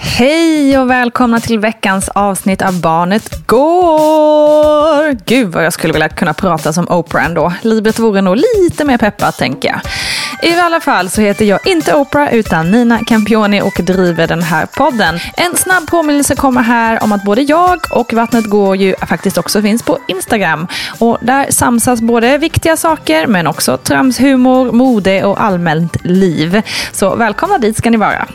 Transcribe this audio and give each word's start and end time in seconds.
Hej 0.00 0.78
och 0.78 0.90
välkomna 0.90 1.40
till 1.40 1.58
veckans 1.58 2.08
avsnitt 2.08 2.62
av 2.62 2.80
Barnet 2.80 3.46
Går! 3.46 5.16
Gud 5.24 5.52
vad 5.52 5.64
jag 5.64 5.72
skulle 5.72 5.92
vilja 5.92 6.08
kunna 6.08 6.34
prata 6.34 6.72
som 6.72 6.88
Oprah 6.88 7.24
ändå. 7.24 7.52
Livet 7.62 7.98
vore 7.98 8.20
nog 8.20 8.36
lite 8.36 8.84
mer 8.84 8.98
peppat 8.98 9.38
tänker 9.38 9.68
jag. 9.68 9.80
I 10.42 10.54
alla 10.54 10.80
fall 10.80 11.10
så 11.10 11.20
heter 11.20 11.44
jag 11.44 11.66
inte 11.66 11.94
Oprah 11.94 12.34
utan 12.34 12.70
Nina 12.70 12.98
Campioni 13.06 13.60
och 13.60 13.80
driver 13.84 14.26
den 14.26 14.42
här 14.42 14.66
podden. 14.66 15.18
En 15.36 15.56
snabb 15.56 15.86
påminnelse 15.86 16.34
kommer 16.34 16.62
här 16.62 17.02
om 17.02 17.12
att 17.12 17.24
både 17.24 17.42
jag 17.42 17.78
och 17.90 18.12
Vattnet 18.12 18.44
Går 18.44 18.76
ju 18.76 18.94
faktiskt 18.96 19.38
också 19.38 19.62
finns 19.62 19.82
på 19.82 19.98
Instagram. 20.08 20.66
Och 20.98 21.18
där 21.20 21.46
samsas 21.50 22.00
både 22.00 22.38
viktiga 22.38 22.76
saker 22.76 23.26
men 23.26 23.46
också 23.46 23.76
tramshumor, 23.76 24.72
mode 24.72 25.24
och 25.24 25.42
allmänt 25.42 25.96
liv. 26.04 26.62
Så 26.92 27.14
välkomna 27.14 27.58
dit 27.58 27.76
ska 27.76 27.90
ni 27.90 27.96
vara. 27.96 28.26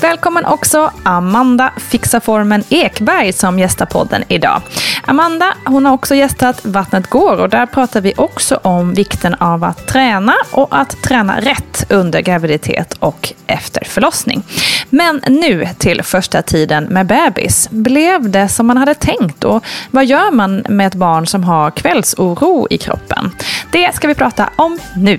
Välkommen 0.00 0.44
också 0.44 0.90
Amanda 1.12 1.72
Fixaformen 1.76 2.64
Ekberg 2.68 3.32
som 3.32 3.58
gästar 3.58 3.86
podden 3.86 4.24
idag. 4.28 4.62
Amanda 5.06 5.54
hon 5.64 5.86
har 5.86 5.92
också 5.92 6.14
gästat 6.14 6.64
Vattnet 6.64 7.10
går 7.10 7.40
och 7.40 7.48
där 7.48 7.66
pratar 7.66 8.00
vi 8.00 8.14
också 8.16 8.60
om 8.62 8.94
vikten 8.94 9.34
av 9.34 9.64
att 9.64 9.86
träna 9.86 10.34
och 10.50 10.68
att 10.70 11.02
träna 11.02 11.40
rätt 11.40 11.86
under 11.88 12.20
graviditet 12.20 12.96
och 12.98 13.32
efter 13.46 13.84
förlossning. 13.84 14.42
Men 14.90 15.20
nu 15.28 15.68
till 15.78 16.02
första 16.02 16.42
tiden 16.42 16.84
med 16.84 17.06
bebis. 17.06 17.68
Blev 17.70 18.30
det 18.30 18.48
som 18.48 18.66
man 18.66 18.76
hade 18.76 18.94
tänkt 18.94 19.44
och 19.44 19.64
vad 19.90 20.06
gör 20.06 20.30
man 20.30 20.64
med 20.68 20.86
ett 20.86 20.94
barn 20.94 21.26
som 21.26 21.44
har 21.44 21.70
kvällsoro 21.70 22.66
i 22.70 22.78
kroppen? 22.78 23.30
Det 23.72 23.94
ska 23.94 24.08
vi 24.08 24.14
prata 24.14 24.50
om 24.56 24.78
nu. 24.96 25.18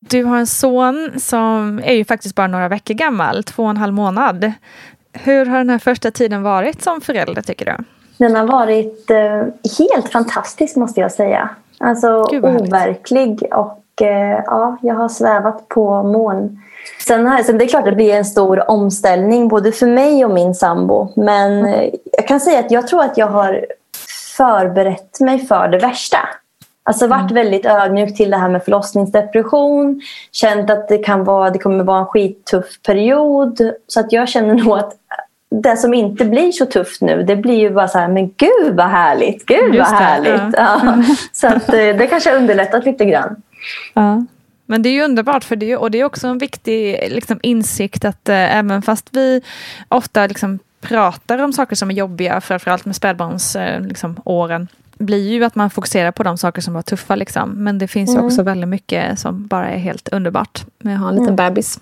Du 0.00 0.24
har 0.24 0.38
en 0.38 0.46
son 0.46 1.10
som 1.20 1.80
är 1.84 1.92
ju 1.92 2.04
faktiskt 2.04 2.34
bara 2.34 2.46
några 2.46 2.68
veckor 2.68 2.94
gammal, 2.94 3.44
två 3.44 3.62
och 3.62 3.70
en 3.70 3.76
halv 3.76 3.94
månad. 3.94 4.52
Hur 5.12 5.46
har 5.46 5.58
den 5.58 5.70
här 5.70 5.78
första 5.78 6.10
tiden 6.10 6.42
varit 6.42 6.82
som 6.82 7.00
förälder 7.00 7.42
tycker 7.42 7.64
du? 7.64 7.84
Den 8.16 8.36
har 8.36 8.46
varit 8.46 9.10
eh, 9.10 9.42
helt 9.78 10.08
fantastisk 10.12 10.76
måste 10.76 11.00
jag 11.00 11.12
säga. 11.12 11.48
Alltså 11.78 12.08
overklig 12.22 13.42
och 13.52 14.02
eh, 14.02 14.42
ja, 14.46 14.76
jag 14.82 14.94
har 14.94 15.08
svävat 15.08 15.68
på 15.68 16.02
moln. 16.02 16.62
Sen, 17.06 17.26
har, 17.26 17.42
sen 17.42 17.58
det 17.58 17.64
är 17.64 17.68
klart 17.68 17.82
att 17.82 17.90
det 17.90 17.96
blir 17.96 18.14
en 18.14 18.24
stor 18.24 18.70
omställning 18.70 19.48
både 19.48 19.72
för 19.72 19.86
mig 19.86 20.24
och 20.24 20.30
min 20.30 20.54
sambo. 20.54 21.12
Men 21.16 21.64
eh, 21.64 21.90
jag 22.12 22.28
kan 22.28 22.40
säga 22.40 22.58
att 22.58 22.70
jag 22.70 22.88
tror 22.88 23.02
att 23.02 23.18
jag 23.18 23.26
har 23.26 23.66
förberett 24.36 25.20
mig 25.20 25.46
för 25.46 25.68
det 25.68 25.78
värsta. 25.78 26.18
Alltså 26.90 27.06
varit 27.06 27.30
väldigt 27.30 27.66
ödmjuk 27.66 28.16
till 28.16 28.30
det 28.30 28.36
här 28.36 28.48
med 28.48 28.64
förlossningsdepression. 28.64 30.00
Känt 30.32 30.70
att 30.70 30.88
det, 30.88 30.98
kan 30.98 31.24
vara, 31.24 31.50
det 31.50 31.58
kommer 31.58 31.84
vara 31.84 31.98
en 31.98 32.06
skittuff 32.06 32.66
period. 32.86 33.72
Så 33.86 34.00
att 34.00 34.12
jag 34.12 34.28
känner 34.28 34.54
nog 34.54 34.78
att 34.78 34.92
det 35.50 35.76
som 35.76 35.94
inte 35.94 36.24
blir 36.24 36.52
så 36.52 36.66
tufft 36.66 37.00
nu, 37.00 37.22
det 37.22 37.36
blir 37.36 37.58
ju 37.58 37.70
bara 37.70 37.88
så 37.88 37.98
här, 37.98 38.08
men 38.08 38.26
gud 38.36 38.76
vad 38.76 38.86
härligt, 38.86 39.46
gud 39.46 39.76
vad 39.76 39.92
det, 39.92 39.96
härligt. 39.96 40.56
Ja. 40.56 41.02
Så 41.32 41.46
att 41.46 41.68
eh, 41.68 41.74
det 41.74 42.06
kanske 42.10 42.30
har 42.30 42.36
underlättat 42.36 42.84
lite 42.84 43.04
grann. 43.04 43.42
Ja. 43.94 44.24
Men 44.66 44.82
det 44.82 44.88
är 44.88 44.92
ju 44.92 45.02
underbart 45.02 45.44
för 45.44 45.56
det, 45.56 45.76
och 45.76 45.90
det 45.90 46.00
är 46.00 46.04
också 46.04 46.26
en 46.26 46.38
viktig 46.38 47.08
liksom, 47.10 47.40
insikt 47.42 48.04
att 48.04 48.28
eh, 48.28 48.56
även 48.56 48.82
fast 48.82 49.08
vi 49.10 49.42
ofta 49.88 50.26
liksom, 50.26 50.58
pratar 50.80 51.38
om 51.38 51.52
saker 51.52 51.76
som 51.76 51.90
är 51.90 51.94
jobbiga, 51.94 52.40
framförallt 52.40 52.84
med 52.84 52.96
spädbarnsåren, 52.96 53.82
eh, 53.82 53.88
liksom, 53.88 54.16
åren, 54.24 54.68
blir 55.00 55.32
ju 55.32 55.44
att 55.44 55.54
man 55.54 55.70
fokuserar 55.70 56.10
på 56.10 56.22
de 56.22 56.38
saker 56.38 56.62
som 56.62 56.74
var 56.74 56.82
tuffa. 56.82 57.16
Liksom. 57.16 57.50
Men 57.50 57.78
det 57.78 57.88
finns 57.88 58.14
ju 58.14 58.18
också 58.18 58.42
väldigt 58.42 58.68
mycket 58.68 59.18
som 59.18 59.46
bara 59.46 59.68
är 59.68 59.78
helt 59.78 60.08
underbart 60.08 60.64
med 60.78 60.94
att 60.94 61.00
ha 61.00 61.08
en 61.08 61.16
liten 61.16 61.36
bebis. 61.36 61.80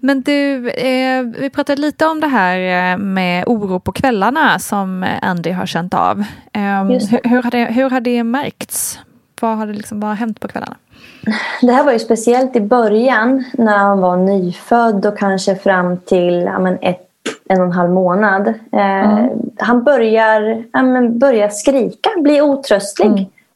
Men 0.00 0.22
du, 0.22 0.70
eh, 0.70 1.22
vi 1.22 1.50
pratade 1.50 1.80
lite 1.80 2.06
om 2.06 2.20
det 2.20 2.26
här 2.26 2.92
eh, 2.92 2.98
med 2.98 3.44
oro 3.46 3.80
på 3.80 3.92
kvällarna 3.92 4.58
som 4.58 5.06
Andy 5.22 5.50
har 5.50 5.66
känt 5.66 5.94
av. 5.94 6.20
Eh, 6.52 6.84
hur, 6.84 7.28
hur, 7.28 7.42
har 7.42 7.50
det, 7.50 7.64
hur 7.64 7.90
har 7.90 8.00
det 8.00 8.24
märkts? 8.24 8.98
Vad 9.40 9.56
har, 9.56 9.66
det 9.66 9.72
liksom, 9.72 10.00
vad 10.00 10.10
har 10.10 10.16
hänt 10.16 10.40
på 10.40 10.48
kvällarna? 10.48 10.76
Det 11.60 11.72
här 11.72 11.84
var 11.84 11.92
ju 11.92 11.98
speciellt 11.98 12.56
i 12.56 12.60
början 12.60 13.44
när 13.52 13.78
han 13.78 14.00
var 14.00 14.16
nyfödd 14.16 15.06
och 15.06 15.18
kanske 15.18 15.56
fram 15.56 15.96
till 15.96 16.42
ja, 16.42 16.58
men 16.58 16.78
ett, 16.82 17.08
en 17.48 17.60
och 17.60 17.66
en 17.66 17.72
halv 17.72 17.90
månad. 17.90 18.48
Eh, 18.72 19.26
Han 19.58 19.84
börjar, 19.84 20.64
ja, 20.72 20.82
men 20.82 21.18
börjar 21.18 21.48
skrika, 21.48 22.10
blir 22.16 22.42
otröstlig. 22.42 23.10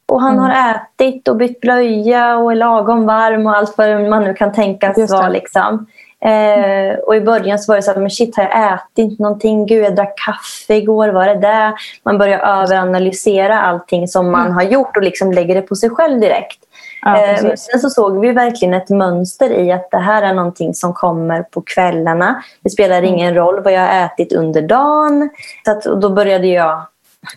Och 0.06 0.20
han 0.20 0.38
har 0.38 0.74
ätit 0.74 1.28
och 1.28 1.36
bytt 1.36 1.60
blöja 1.60 2.36
och 2.36 2.52
är 2.52 2.56
lagom 2.56 3.06
varm 3.06 3.46
och 3.46 3.56
allt 3.56 3.78
vad 3.78 4.00
man 4.10 4.24
nu 4.24 4.34
kan 4.34 4.52
tänkas 4.52 4.96
vara. 5.10 5.28
Liksom. 5.28 5.86
Eh, 6.20 6.98
och 6.98 7.16
i 7.16 7.20
början 7.20 7.58
så 7.58 7.72
var 7.72 7.76
det 7.76 7.82
så 7.82 7.92
här, 7.92 8.00
men 8.00 8.10
shit 8.10 8.36
har 8.36 8.44
jag 8.44 8.74
ätit 8.74 9.18
någonting? 9.18 9.66
Gud 9.66 9.84
jag 9.84 9.96
drack 9.96 10.18
kaffe 10.26 10.74
igår, 10.74 11.08
var 11.08 11.26
det 11.26 11.34
det? 11.34 11.74
Man 12.02 12.18
börjar 12.18 12.38
överanalysera 12.38 13.60
allting 13.60 14.08
som 14.08 14.30
man 14.30 14.52
har 14.52 14.62
gjort 14.62 14.96
och 14.96 15.02
liksom 15.02 15.32
lägger 15.32 15.54
det 15.54 15.62
på 15.62 15.74
sig 15.74 15.90
själv 15.90 16.20
direkt. 16.20 16.58
Ja, 17.02 17.16
Eh, 17.24 17.42
men 17.42 17.56
sen 17.56 17.80
så 17.80 17.90
såg 17.90 18.20
vi 18.20 18.32
verkligen 18.32 18.74
ett 18.74 18.88
mönster 18.88 19.50
i 19.50 19.72
att 19.72 19.90
det 19.90 19.98
här 19.98 20.22
är 20.22 20.34
någonting 20.34 20.74
som 20.74 20.94
kommer 20.94 21.42
på 21.42 21.60
kvällarna. 21.60 22.42
Det 22.62 22.70
spelar 22.70 23.02
ingen 23.02 23.34
roll 23.34 23.62
vad 23.62 23.72
jag 23.72 23.80
har 23.80 24.04
ätit 24.04 24.32
under 24.32 24.62
dagen. 24.62 25.30
Så 25.64 25.70
att, 25.70 25.82
då 26.00 26.10
började 26.10 26.46
jag 26.46 26.82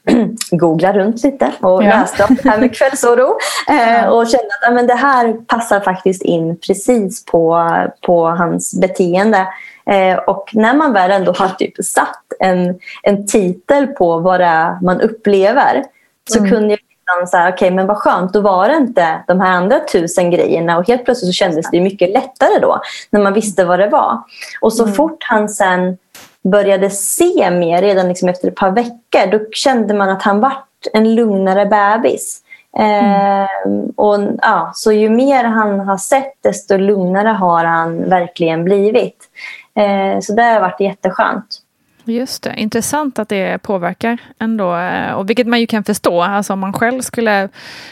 googla 0.52 0.94
runt 0.94 1.24
lite 1.24 1.52
och 1.62 1.84
Ja. 1.84 1.88
läste 1.88 2.24
om 2.24 2.38
det 2.44 2.50
här 2.50 2.60
med 2.60 2.76
kvällsoro. 2.76 3.38
Eh, 3.70 4.08
och 4.08 4.28
kände 4.28 4.48
att 4.68 4.74
men 4.74 4.88
det 4.88 4.94
här 4.94 5.34
passar 5.34 5.80
faktiskt 5.80 6.22
in 6.22 6.58
precis 6.58 7.26
på, 7.26 7.72
på 8.02 8.26
hans 8.28 8.80
beteende. 8.82 9.48
Eh, 9.86 10.18
och 10.18 10.50
när 10.54 10.74
man 10.74 10.94
väl 10.94 11.12
ändå 11.12 11.32
har 11.32 11.50
typ 11.50 11.74
satt 11.86 12.24
en, 12.40 12.80
en 13.04 13.28
titel 13.28 13.88
på 13.88 14.20
vad 14.20 14.40
det 14.40 14.46
är 14.46 14.78
man 14.82 15.02
upplever 15.02 15.84
så 16.30 16.40
kunde 16.50 16.70
jag 16.70 16.80
liksom 17.20 17.28
så 17.28 17.38
här, 17.38 17.52
okej 17.52 17.72
men 17.72 17.88
vad 17.88 17.98
skönt, 17.98 18.34
då 18.34 18.42
var 18.42 18.70
det 18.70 18.76
inte 18.76 19.24
de 19.28 19.42
här 19.42 19.52
andra 19.52 19.80
tusen 19.80 20.32
grejerna 20.32 20.78
och 20.78 20.88
helt 20.88 21.06
plötsligt 21.06 21.30
så 21.30 21.34
kändes 21.34 21.72
det 21.72 21.82
mycket 21.82 22.10
lättare 22.10 22.60
då 22.60 22.82
när 23.10 23.22
man 23.22 23.34
visste 23.34 23.66
vad 23.66 23.80
det 23.80 23.88
var. 23.88 24.20
Och 24.62 24.74
så 24.74 24.88
fort 24.88 25.24
han 25.24 25.50
sen 25.50 25.98
började 26.44 26.90
se 26.90 27.52
mer, 27.52 27.82
redan 27.82 28.08
liksom 28.08 28.30
efter 28.30 28.48
ett 28.48 28.56
par 28.56 28.72
veckor, 28.72 29.32
då 29.32 29.40
kände 29.52 29.94
man 29.94 30.10
att 30.10 30.24
han 30.24 30.40
vart 30.40 30.68
en 30.94 31.16
lugnare 31.16 31.66
bebis. 31.66 32.42
Eh, 32.78 33.72
och, 33.96 34.20
ja, 34.42 34.72
så 34.74 34.92
ju 34.92 35.10
mer 35.10 35.44
han 35.44 35.80
har 35.80 35.98
sett, 35.98 36.34
desto 36.42 36.78
lugnare 36.78 37.28
har 37.28 37.66
han 37.66 38.10
verkligen 38.10 38.64
blivit. 38.64 39.30
Eh, 39.76 40.20
så 40.20 40.34
det 40.34 40.44
har 40.44 40.62
varit 40.62 40.80
jätteskönt. 40.80 41.61
Just 42.06 42.44
det, 42.44 42.54
intressant 42.58 43.20
att 43.20 43.30
det 43.30 43.58
påverkar 43.62 44.18
ändå. 44.40 44.76
eh, 44.76 45.12
Och 45.14 45.30
vilket 45.30 45.48
man 45.48 45.60
ju 45.60 45.68
kan 45.68 45.84
förstå. 45.84 46.22
Alltså 46.22 46.54
om 46.54 46.60
man 46.60 46.74
själv 46.74 47.02
skulle 47.02 47.50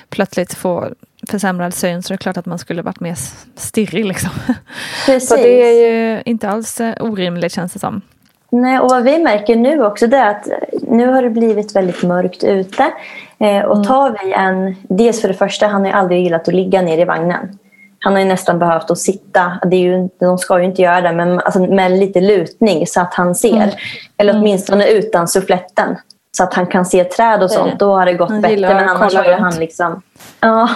plötsligt 0.09 0.53
få 0.53 0.87
försämrad 1.29 1.73
syn 1.73 2.03
så 2.03 2.13
är 2.13 2.17
det 2.17 2.21
klart 2.21 2.37
att 2.37 2.45
man 2.45 2.59
skulle 2.59 2.81
varit 2.81 2.99
mer 2.99 3.15
stirrig. 3.55 4.05
Liksom. 4.05 4.29
Precis. 5.05 5.29
Så 5.29 5.35
det 5.35 5.63
är 5.63 5.91
ju 5.91 6.21
inte 6.25 6.49
alls 6.49 6.81
eh, 6.81 6.93
orimligt 6.99 7.51
känns 7.53 7.73
det 7.73 7.79
som. 7.79 8.01
Nej, 8.51 8.79
och 8.79 8.89
vad 8.89 9.03
vi 9.03 9.19
märker 9.19 9.55
nu 9.55 9.85
också 9.85 10.07
det 10.07 10.17
är 10.17 10.29
att 10.29 10.47
nu 10.81 11.07
har 11.07 11.23
det 11.23 11.29
blivit 11.29 11.75
väldigt 11.75 12.03
mörkt 12.03 12.43
ute. 12.43 12.91
Eh, 13.39 13.61
och 13.63 13.87
tar 13.87 14.17
vi 14.23 14.33
en... 14.33 14.75
Dels 14.97 15.21
för 15.21 15.27
det 15.27 15.33
första, 15.33 15.67
han 15.67 15.81
har 15.81 15.87
ju 15.87 15.93
aldrig 15.93 16.23
gillat 16.23 16.47
att 16.47 16.53
ligga 16.53 16.81
ner 16.81 16.97
i 16.97 17.05
vagnen. 17.05 17.57
Han 17.99 18.13
har 18.13 18.19
ju 18.19 18.25
nästan 18.27 18.59
behövt 18.59 18.91
att 18.91 18.97
sitta, 18.97 19.51
det 19.65 19.75
är 19.75 19.79
ju, 19.81 20.09
de 20.19 20.37
ska 20.37 20.59
ju 20.59 20.65
inte 20.65 20.81
göra 20.81 21.01
det, 21.01 21.11
men 21.11 21.39
alltså 21.39 21.59
med 21.59 21.91
lite 21.91 22.21
lutning 22.21 22.87
så 22.87 23.01
att 23.01 23.13
han 23.13 23.35
ser. 23.35 23.73
Eller 24.17 24.33
åtminstone 24.39 24.87
utan 24.87 25.27
suffletten. 25.27 25.95
Så 26.37 26.43
att 26.43 26.53
han 26.53 26.67
kan 26.67 26.85
se 26.85 27.03
träd 27.03 27.43
och 27.43 27.51
sånt. 27.51 27.79
Då 27.79 27.93
har 27.93 28.05
det 28.05 28.13
gått 28.13 28.29
Han 28.29 28.41
bättre. 28.41 28.73
Men 28.73 28.89
annars 28.89 29.15
har 29.15 29.25
ju 29.25 29.33
han 29.33 29.55
liksom... 29.55 30.01
Ja, 30.39 30.69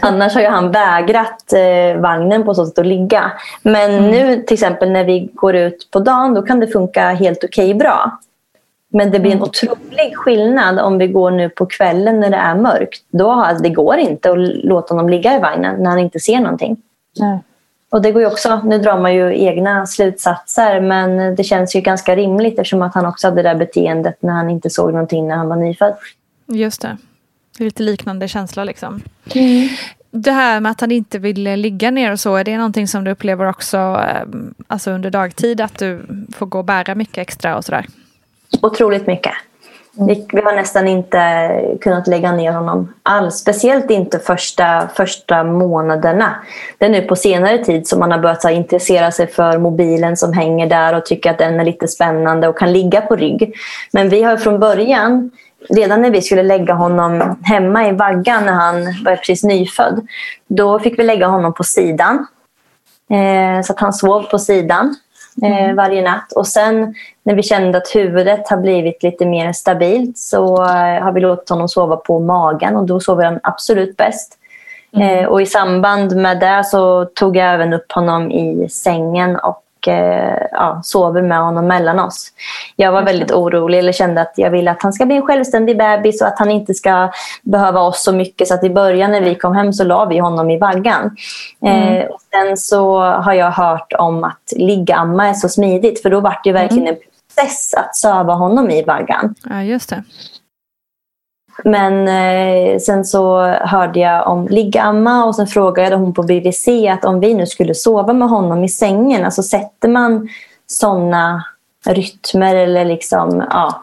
annars 0.00 0.34
har 0.34 0.40
ju 0.40 0.48
han 0.48 0.70
vägrat 0.70 1.52
eh, 1.52 2.00
vagnen 2.00 2.44
på 2.44 2.54
så 2.54 2.66
sätt 2.66 2.78
att 2.78 2.86
ligga. 2.86 3.32
Men 3.62 3.90
Mm. 3.90 4.10
nu 4.10 4.42
till 4.42 4.54
exempel 4.54 4.90
när 4.90 5.04
vi 5.04 5.30
går 5.34 5.54
ut 5.54 5.88
på 5.90 5.98
dagen 5.98 6.34
då 6.34 6.42
kan 6.42 6.60
det 6.60 6.66
funka 6.66 7.08
helt 7.10 7.44
okej 7.44 7.74
bra. 7.74 8.18
Men 8.96 9.10
det 9.10 9.20
blir 9.20 9.32
Mm. 9.32 9.42
en 9.42 9.48
otrolig 9.48 10.16
skillnad 10.16 10.78
om 10.78 10.98
vi 10.98 11.06
går 11.08 11.30
nu 11.30 11.48
på 11.48 11.66
kvällen 11.66 12.20
när 12.20 12.30
det 12.30 12.36
är 12.36 12.54
mörkt. 12.54 13.02
Då 13.10 13.30
har, 13.30 13.58
det 13.62 13.68
går 13.68 13.96
inte 13.96 14.30
att 14.30 14.38
låta 14.64 14.94
honom 14.94 15.08
ligga 15.08 15.36
i 15.36 15.40
vagnen 15.40 15.82
när 15.82 15.90
han 15.90 15.98
inte 15.98 16.20
ser 16.20 16.40
någonting. 16.40 16.76
Och 17.90 18.02
det 18.02 18.12
går 18.12 18.22
ju 18.22 18.28
också, 18.28 18.60
nu 18.64 18.78
drar 18.78 18.98
man 19.00 19.14
ju 19.14 19.44
egna 19.44 19.86
slutsatser 19.86 20.80
men 20.80 21.34
det 21.34 21.44
känns 21.44 21.76
ju 21.76 21.80
ganska 21.80 22.16
rimligt 22.16 22.58
eftersom 22.58 22.82
att 22.82 22.94
han 22.94 23.06
också 23.06 23.26
hade 23.26 23.42
det 23.42 23.48
där 23.48 23.54
beteendet 23.56 24.22
när 24.22 24.32
han 24.32 24.50
inte 24.50 24.70
såg 24.70 24.92
någonting 24.92 25.28
när 25.28 25.36
han 25.36 25.48
var 25.48 25.56
nyfödd. 25.56 25.94
Just 26.46 26.82
det. 26.82 26.96
Det 27.58 27.62
är 27.62 27.64
Lite 27.64 27.82
liknande 27.82 28.28
känsla 28.28 28.64
liksom. 28.64 29.00
Det 30.10 30.30
här 30.30 30.60
med 30.60 30.72
att 30.72 30.80
han 30.80 30.90
inte 30.90 31.18
vill 31.18 31.42
ligga 31.42 31.90
ner 31.90 32.12
och 32.12 32.20
så, 32.20 32.36
är 32.36 32.44
det 32.44 32.56
någonting 32.56 32.88
som 32.88 33.04
du 33.04 33.10
upplever 33.10 33.48
också 33.48 33.76
eh, 33.76 34.22
alltså 34.66 34.90
under 34.90 35.10
dagtid? 35.10 35.60
Att 35.60 35.78
du 35.78 36.06
får 36.34 36.46
gå 36.46 36.58
och 36.58 36.64
bära 36.64 36.94
mycket 36.94 37.18
extra 37.18 37.56
och 37.56 37.64
sådär? 37.64 37.86
Otroligt 38.62 39.06
mycket. 39.06 39.32
Vi, 39.96 40.26
vi 40.32 40.40
har 40.40 40.52
nästan 40.52 40.88
inte 40.88 41.50
kunnat 41.80 42.06
lägga 42.06 42.32
ner 42.32 42.52
honom 42.52 42.92
alls. 43.02 43.34
Speciellt 43.34 43.90
inte 43.90 44.18
första, 44.18 44.88
första 44.94 45.44
månaderna. 45.44 46.34
Det 46.78 46.84
är 46.84 46.90
nu 46.90 47.02
på 47.02 47.16
senare 47.16 47.64
tid 47.64 47.88
som 47.88 48.00
man 48.00 48.12
har 48.12 48.18
börjat 48.18 48.44
intressera 48.44 49.10
sig 49.10 49.26
för 49.26 49.58
mobilen 49.58 50.16
som 50.16 50.32
hänger 50.32 50.66
där 50.66 50.96
och 50.96 51.06
tycker 51.06 51.30
att 51.30 51.38
den 51.38 51.60
är 51.60 51.64
lite 51.64 51.88
spännande 51.88 52.48
och 52.48 52.58
kan 52.58 52.72
ligga 52.72 53.00
på 53.00 53.16
rygg. 53.16 53.54
Men 53.92 54.08
vi 54.08 54.22
har 54.22 54.36
från 54.36 54.60
början, 54.60 55.30
redan 55.68 56.02
när 56.02 56.10
vi 56.10 56.22
skulle 56.22 56.42
lägga 56.42 56.74
honom 56.74 57.38
hemma 57.42 57.88
i 57.88 57.92
vaggan 57.92 58.44
när 58.44 58.52
han 58.52 58.84
var 59.04 59.16
precis 59.16 59.44
nyfödd, 59.44 60.06
då 60.48 60.78
fick 60.78 60.98
vi 60.98 61.04
lägga 61.04 61.26
honom 61.26 61.54
på 61.54 61.64
sidan. 61.64 62.26
Eh, 63.10 63.62
så 63.62 63.72
att 63.72 63.80
han 63.80 63.92
sov 63.92 64.22
på 64.22 64.38
sidan 64.38 64.94
eh, 65.42 65.74
varje 65.74 66.02
natt. 66.02 66.32
Och 66.32 66.46
sen 66.46 66.94
när 67.22 67.34
vi 67.34 67.42
kände 67.42 67.78
att 67.78 67.94
huvudet 67.94 68.48
har 68.48 68.56
blivit 68.56 69.02
lite 69.02 69.26
mer 69.26 69.52
stabilt 69.52 70.18
så 70.18 70.64
eh, 70.64 71.02
har 71.02 71.12
vi 71.12 71.20
låtit 71.20 71.48
honom 71.48 71.68
sova 71.68 71.96
på 71.96 72.20
magen 72.20 72.76
och 72.76 72.86
då 72.86 73.00
sover 73.00 73.24
han 73.24 73.40
absolut 73.42 73.96
bäst. 73.96 74.38
Eh, 74.96 75.24
och 75.24 75.42
i 75.42 75.46
samband 75.46 76.16
med 76.16 76.40
det 76.40 76.64
så 76.64 77.04
tog 77.04 77.36
jag 77.36 77.54
även 77.54 77.72
upp 77.72 77.92
honom 77.92 78.30
i 78.30 78.68
sängen 78.68 79.36
och 79.36 79.63
eh, 79.88 80.46
ja, 80.52 80.80
sover 80.84 81.22
med 81.22 81.38
honom 81.38 81.66
mellan 81.66 81.98
oss. 81.98 82.28
Jag 82.76 82.92
var 82.92 83.02
väldigt 83.02 83.32
orolig 83.32 83.78
eller 83.78 83.92
kände 83.92 84.20
att 84.20 84.32
jag 84.36 84.50
ville 84.50 84.70
att 84.70 84.82
han 84.82 84.92
ska 84.92 85.06
bli 85.06 85.16
en 85.16 85.26
självständig 85.26 85.78
bebis 85.78 86.22
och 86.22 86.28
att 86.28 86.38
han 86.38 86.50
inte 86.50 86.74
ska 86.74 87.10
behöva 87.42 87.80
oss 87.80 88.04
så 88.04 88.12
mycket. 88.12 88.48
Så 88.48 88.54
att 88.54 88.64
i 88.64 88.70
början 88.70 89.10
när 89.10 89.20
vi 89.20 89.34
kom 89.34 89.54
hem 89.54 89.72
så 89.72 89.84
la 89.84 90.04
vi 90.04 90.18
honom 90.18 90.50
i 90.50 90.58
vaggan. 90.58 91.16
Eh, 91.66 92.04
och 92.04 92.20
sen 92.30 92.56
så 92.56 93.00
har 93.00 93.32
jag 93.32 93.50
hört 93.50 93.92
om 93.98 94.24
att 94.24 94.52
liggamma 94.56 95.28
är 95.28 95.34
så 95.34 95.48
smidigt 95.48 96.02
för 96.02 96.10
då 96.10 96.20
var 96.20 96.40
det 96.44 96.52
verkligen 96.52 96.86
en 96.86 96.96
process 97.34 97.74
att 97.74 97.96
söva 97.96 98.34
honom 98.34 98.70
i 98.70 98.84
vaggan. 98.84 99.34
Ja, 99.44 99.62
just 99.62 99.90
det. 99.90 100.04
Men 101.64 102.08
eh, 102.08 102.78
sen 102.78 103.04
så 103.04 103.40
hörde 103.46 104.00
jag 104.00 104.28
om 104.28 104.48
liggamma 104.48 105.24
och 105.24 105.34
sen 105.36 105.46
frågade 105.46 105.96
hon 105.96 106.14
på 106.14 106.22
BVC 106.22 106.68
att 106.90 107.04
om 107.04 107.20
vi 107.20 107.34
nu 107.34 107.46
skulle 107.46 107.74
sova 107.74 108.12
med 108.12 108.28
honom 108.28 108.64
i 108.64 108.68
sängen, 108.68 109.24
alltså 109.24 109.42
sätter 109.42 109.88
man 109.88 110.28
sådana 110.66 111.44
rytmer 111.86 112.56
eller 112.56 112.84
liksom, 112.84 113.44
ja, 113.50 113.82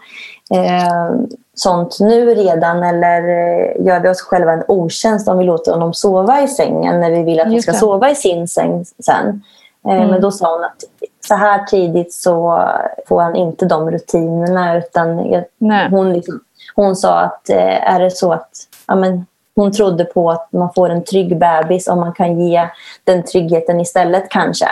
eh, 0.57 1.15
sånt 1.56 1.97
nu 2.00 2.25
redan 2.25 2.83
eller 2.83 3.21
eh, 3.21 3.85
gör 3.85 3.99
vi 3.99 4.09
oss 4.09 4.21
själva 4.21 4.51
en 4.51 4.63
otjänst 4.68 5.28
om 5.28 5.37
vi 5.37 5.45
låter 5.45 5.71
honom 5.71 5.94
sova 5.94 6.42
i 6.42 6.47
sängen 6.47 6.99
när 6.99 7.11
vi 7.11 7.23
vill 7.23 7.40
att 7.40 7.47
han 7.47 7.61
ska 7.61 7.73
sova 7.73 8.09
i 8.09 8.16
sin 8.16 8.47
säng 8.47 8.85
sen. 8.85 9.44
Eh, 9.87 10.09
Men 10.09 10.21
då 10.21 10.31
sa 10.31 10.56
hon 10.56 10.63
att 10.63 10.83
så 11.28 11.35
här 11.35 11.66
tidigt 11.66 12.13
så 12.13 12.63
får 13.07 13.21
han 13.21 13.35
inte 13.35 13.66
de 13.66 13.92
rutinerna 13.92 14.78
utan 14.78 15.25
jag, 15.30 15.44
hon, 15.90 16.13
liksom, 16.13 16.40
hon 16.75 16.95
sa 16.95 17.19
att 17.19 17.49
eh, 17.49 17.94
är 17.94 17.99
det 17.99 18.11
så 18.11 18.33
att 18.33 18.49
ja, 18.87 18.95
men, 18.95 19.25
hon 19.56 19.71
trodde 19.71 20.06
på 20.06 20.31
att 20.31 20.51
man 20.51 20.73
får 20.75 20.90
en 20.90 21.04
trygg 21.04 21.37
bebis 21.37 21.87
om 21.87 21.99
man 21.99 22.13
kan 22.13 22.40
ge 22.40 22.69
den 23.04 23.23
tryggheten 23.23 23.80
istället 23.80 24.30
kanske. 24.30 24.68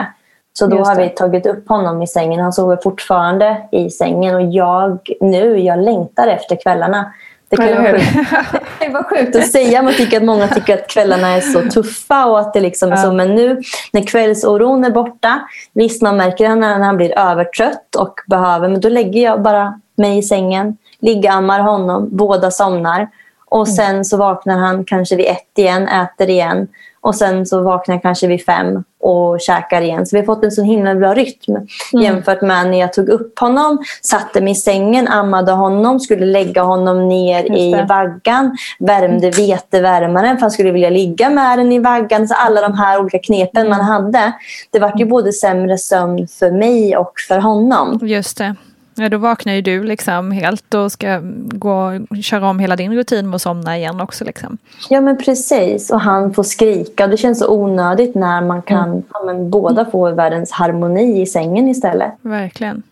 Så 0.53 0.67
då 0.67 0.77
har 0.77 0.95
vi 0.95 1.09
tagit 1.09 1.45
upp 1.45 1.69
honom 1.69 2.01
i 2.01 2.07
sängen. 2.07 2.39
Han 2.39 2.53
sover 2.53 2.79
fortfarande 2.83 3.67
i 3.71 3.89
sängen 3.89 4.35
och 4.35 4.41
jag 4.41 4.99
nu, 5.21 5.59
jag 5.59 5.79
längtar 5.79 6.27
efter 6.27 6.55
kvällarna. 6.55 7.13
Det 7.49 7.57
kan 7.57 7.83
vara 7.83 7.91
sjukt. 7.91 8.05
Det 8.79 8.89
var 8.89 9.03
sjukt 9.03 9.35
att 9.35 9.51
säga. 9.51 9.81
Man 9.81 9.93
tycker 9.93 10.17
att 10.17 10.23
många 10.23 10.47
tycker 10.47 10.73
att 10.73 10.87
kvällarna 10.87 11.27
är 11.27 11.41
så 11.41 11.61
tuffa. 11.61 12.25
Och 12.25 12.39
att 12.39 12.53
det 12.53 12.59
liksom 12.59 12.91
är 12.91 12.95
så. 12.95 13.11
Men 13.11 13.35
nu 13.35 13.61
när 13.91 14.01
kvällsoron 14.01 14.85
är 14.85 14.89
borta. 14.89 15.39
Visst, 15.73 16.01
man 16.01 16.17
märker 16.17 16.49
det 16.49 16.55
när 16.55 16.79
han 16.79 16.97
blir 16.97 17.19
övertrött 17.19 17.95
och 17.95 18.13
behöver. 18.27 18.69
Men 18.69 18.81
då 18.81 18.89
lägger 18.89 19.23
jag 19.23 19.41
bara 19.41 19.79
mig 19.95 20.17
i 20.17 20.23
sängen. 20.23 20.77
Liggammar 21.01 21.59
honom. 21.59 22.07
Båda 22.11 22.51
somnar. 22.51 23.09
Och 23.45 23.67
sen 23.67 24.05
så 24.05 24.17
vaknar 24.17 24.57
han 24.57 24.85
kanske 24.85 25.15
vid 25.15 25.25
ett 25.25 25.57
igen, 25.57 25.87
äter 25.87 26.29
igen. 26.29 26.67
Och 27.01 27.15
sen 27.15 27.45
så 27.45 27.61
vaknar 27.61 27.95
han 27.95 28.01
kanske 28.01 28.27
vid 28.27 28.45
fem 28.45 28.83
och 28.99 29.41
käkar 29.41 29.81
igen. 29.81 30.05
Så 30.05 30.15
vi 30.15 30.19
har 30.19 30.25
fått 30.25 30.43
en 30.43 30.51
så 30.51 30.63
himla 30.63 30.95
bra 30.95 31.13
rytm 31.13 31.67
jämfört 32.01 32.41
med 32.41 32.69
när 32.69 32.79
jag 32.79 32.93
tog 32.93 33.09
upp 33.09 33.39
honom, 33.39 33.83
satte 34.01 34.41
mig 34.41 34.51
i 34.51 34.55
sängen, 34.55 35.07
ammade 35.07 35.51
honom, 35.51 35.99
skulle 35.99 36.25
lägga 36.25 36.61
honom 36.61 37.07
ner 37.07 37.57
i 37.57 37.85
vaggan, 37.89 38.57
värmde 38.79 39.29
vetevärmaren 39.29 40.37
för 40.37 40.41
han 40.41 40.51
skulle 40.51 40.71
vilja 40.71 40.89
ligga 40.89 41.29
med 41.29 41.59
den 41.59 41.71
i 41.71 41.79
vaggan. 41.79 42.27
Så 42.27 42.35
alla 42.35 42.61
de 42.61 42.73
här 42.73 42.99
olika 42.99 43.19
knepen 43.19 43.69
man 43.69 43.81
hade. 43.81 44.31
Det 44.71 44.79
var 44.79 44.93
ju 44.97 45.05
både 45.05 45.33
sämre 45.33 45.77
sömn 45.77 46.27
för 46.27 46.51
mig 46.51 46.97
och 46.97 47.13
för 47.27 47.39
honom. 47.39 47.99
Just 48.01 48.37
det. 48.37 48.55
Ja, 48.99 49.09
då 49.09 49.17
vaknar 49.17 49.53
ju 49.53 49.61
du 49.61 49.83
liksom 49.83 50.31
helt 50.31 50.73
och 50.73 50.91
ska 50.91 51.19
gå 51.51 51.99
och 52.09 52.23
köra 52.23 52.49
om 52.49 52.59
hela 52.59 52.75
din 52.75 52.93
rutin 52.93 53.29
med 53.29 53.35
att 53.35 53.41
somna 53.41 53.77
igen 53.77 54.01
också. 54.01 54.25
Liksom. 54.25 54.57
Ja, 54.89 55.01
men 55.01 55.17
precis. 55.17 55.91
Och 55.91 56.01
han 56.01 56.33
får 56.33 56.43
skrika. 56.43 57.07
Det 57.07 57.17
känns 57.17 57.39
så 57.39 57.53
onödigt 57.53 58.15
när 58.15 58.41
man 58.41 58.61
kan 58.61 58.89
mm. 58.89 59.03
ja, 59.13 59.23
men 59.25 59.49
båda 59.49 59.85
få 59.85 60.11
världens 60.11 60.51
harmoni 60.51 61.21
i 61.21 61.25
sängen 61.25 61.67
istället. 61.67 62.13
Verkligen. 62.21 62.83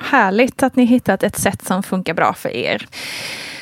Härligt 0.00 0.62
att 0.62 0.76
ni 0.76 0.84
hittat 0.84 1.22
ett 1.22 1.38
sätt 1.38 1.66
som 1.66 1.82
funkar 1.82 2.14
bra 2.14 2.32
för 2.32 2.48
er. 2.48 2.86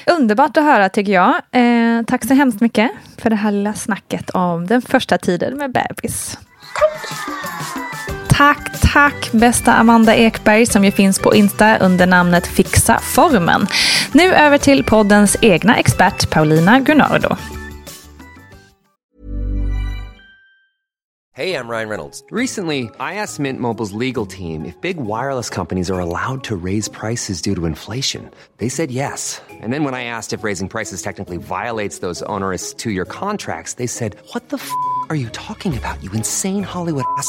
Underbart 0.06 0.56
att 0.56 0.64
höra 0.64 0.88
tycker 0.88 1.12
jag. 1.12 1.34
Eh, 1.52 2.02
tack 2.06 2.24
så 2.24 2.34
hemskt 2.34 2.60
mycket 2.60 2.90
för 3.18 3.30
det 3.30 3.36
här 3.36 3.50
lilla 3.50 3.74
snacket 3.74 4.30
om 4.30 4.66
den 4.66 4.82
första 4.82 5.18
tiden 5.18 5.58
med 5.58 5.72
bebis. 5.72 6.38
Tack, 6.74 7.43
tack 8.44 8.80
tack 8.92 9.32
bästa 9.32 9.74
Amanda 9.74 10.14
Ekberg 10.14 10.66
som 10.66 10.84
ju 10.84 10.90
finns 10.90 11.18
på 11.18 11.34
Insta 11.34 11.78
under 11.78 12.06
namnet 12.06 12.46
Fixa 12.46 12.98
formen. 12.98 13.66
Nu 14.12 14.34
över 14.34 14.58
till 14.58 14.84
poddens 14.84 15.36
egna 15.42 15.76
expert 15.76 16.30
Paulina 16.30 16.80
Gunnardo. 16.80 17.36
Hej, 21.36 21.48
jag 21.48 21.70
Ryan 21.70 21.88
Reynolds. 21.88 22.24
Recently, 22.32 22.80
I 22.80 22.90
asked 23.00 23.42
Mint 23.42 23.60
Mobiles 23.60 23.92
legal 23.92 24.26
team 24.26 24.64
if 24.64 24.80
big 24.80 24.96
wireless 24.96 25.50
companies 25.50 25.90
are 25.90 26.00
allowed 26.00 26.44
to 26.44 26.56
raise 26.64 26.90
prices 26.90 27.42
due 27.42 27.54
to 27.54 27.66
inflation. 27.66 28.22
They 28.58 28.70
said 28.70 28.90
yes. 28.90 29.42
And 29.62 29.72
then 29.72 29.84
when 29.84 29.94
I 29.94 30.04
asked 30.04 30.38
if 30.38 30.44
raising 30.44 30.68
prices 30.68 31.02
technically 31.02 31.38
violates 31.38 31.98
those 31.98 32.24
onerous 32.26 32.74
two-year 32.74 33.04
contracts, 33.04 33.74
they 33.74 33.88
said, 33.88 34.14
what 34.32 34.48
the 34.48 34.56
f*** 34.56 34.70
are 35.08 35.16
you 35.16 35.28
talking 35.30 35.76
about, 35.76 36.02
you 36.04 36.10
insane 36.12 36.62
Hollywood 36.62 37.04
ass?" 37.18 37.28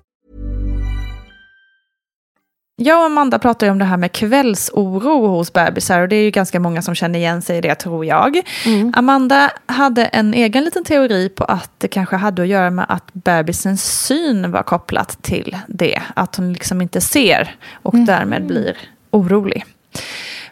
Jag 2.75 2.99
och 2.99 3.05
Amanda 3.05 3.39
pratar 3.39 3.67
ju 3.67 3.71
om 3.71 3.79
det 3.79 3.85
här 3.85 3.97
med 3.97 4.11
kvällsoro 4.11 5.27
hos 5.27 5.53
bebisar 5.53 6.01
och 6.01 6.09
det 6.09 6.15
är 6.15 6.23
ju 6.23 6.31
ganska 6.31 6.59
många 6.59 6.81
som 6.81 6.95
känner 6.95 7.19
igen 7.19 7.41
sig 7.41 7.57
i 7.57 7.61
det 7.61 7.75
tror 7.75 8.05
jag. 8.05 8.41
Mm. 8.65 8.93
Amanda 8.95 9.51
hade 9.65 10.05
en 10.05 10.33
egen 10.33 10.63
liten 10.63 10.83
teori 10.83 11.29
på 11.29 11.43
att 11.43 11.71
det 11.77 11.87
kanske 11.87 12.15
hade 12.15 12.41
att 12.41 12.47
göra 12.47 12.69
med 12.69 12.85
att 12.89 13.13
bebisens 13.13 14.05
syn 14.05 14.51
var 14.51 14.63
kopplat 14.63 15.21
till 15.21 15.57
det. 15.67 16.01
Att 16.15 16.35
hon 16.35 16.53
liksom 16.53 16.81
inte 16.81 17.01
ser 17.01 17.55
och 17.73 17.93
mm. 17.93 18.05
därmed 18.05 18.45
blir 18.47 18.77
orolig. 19.11 19.65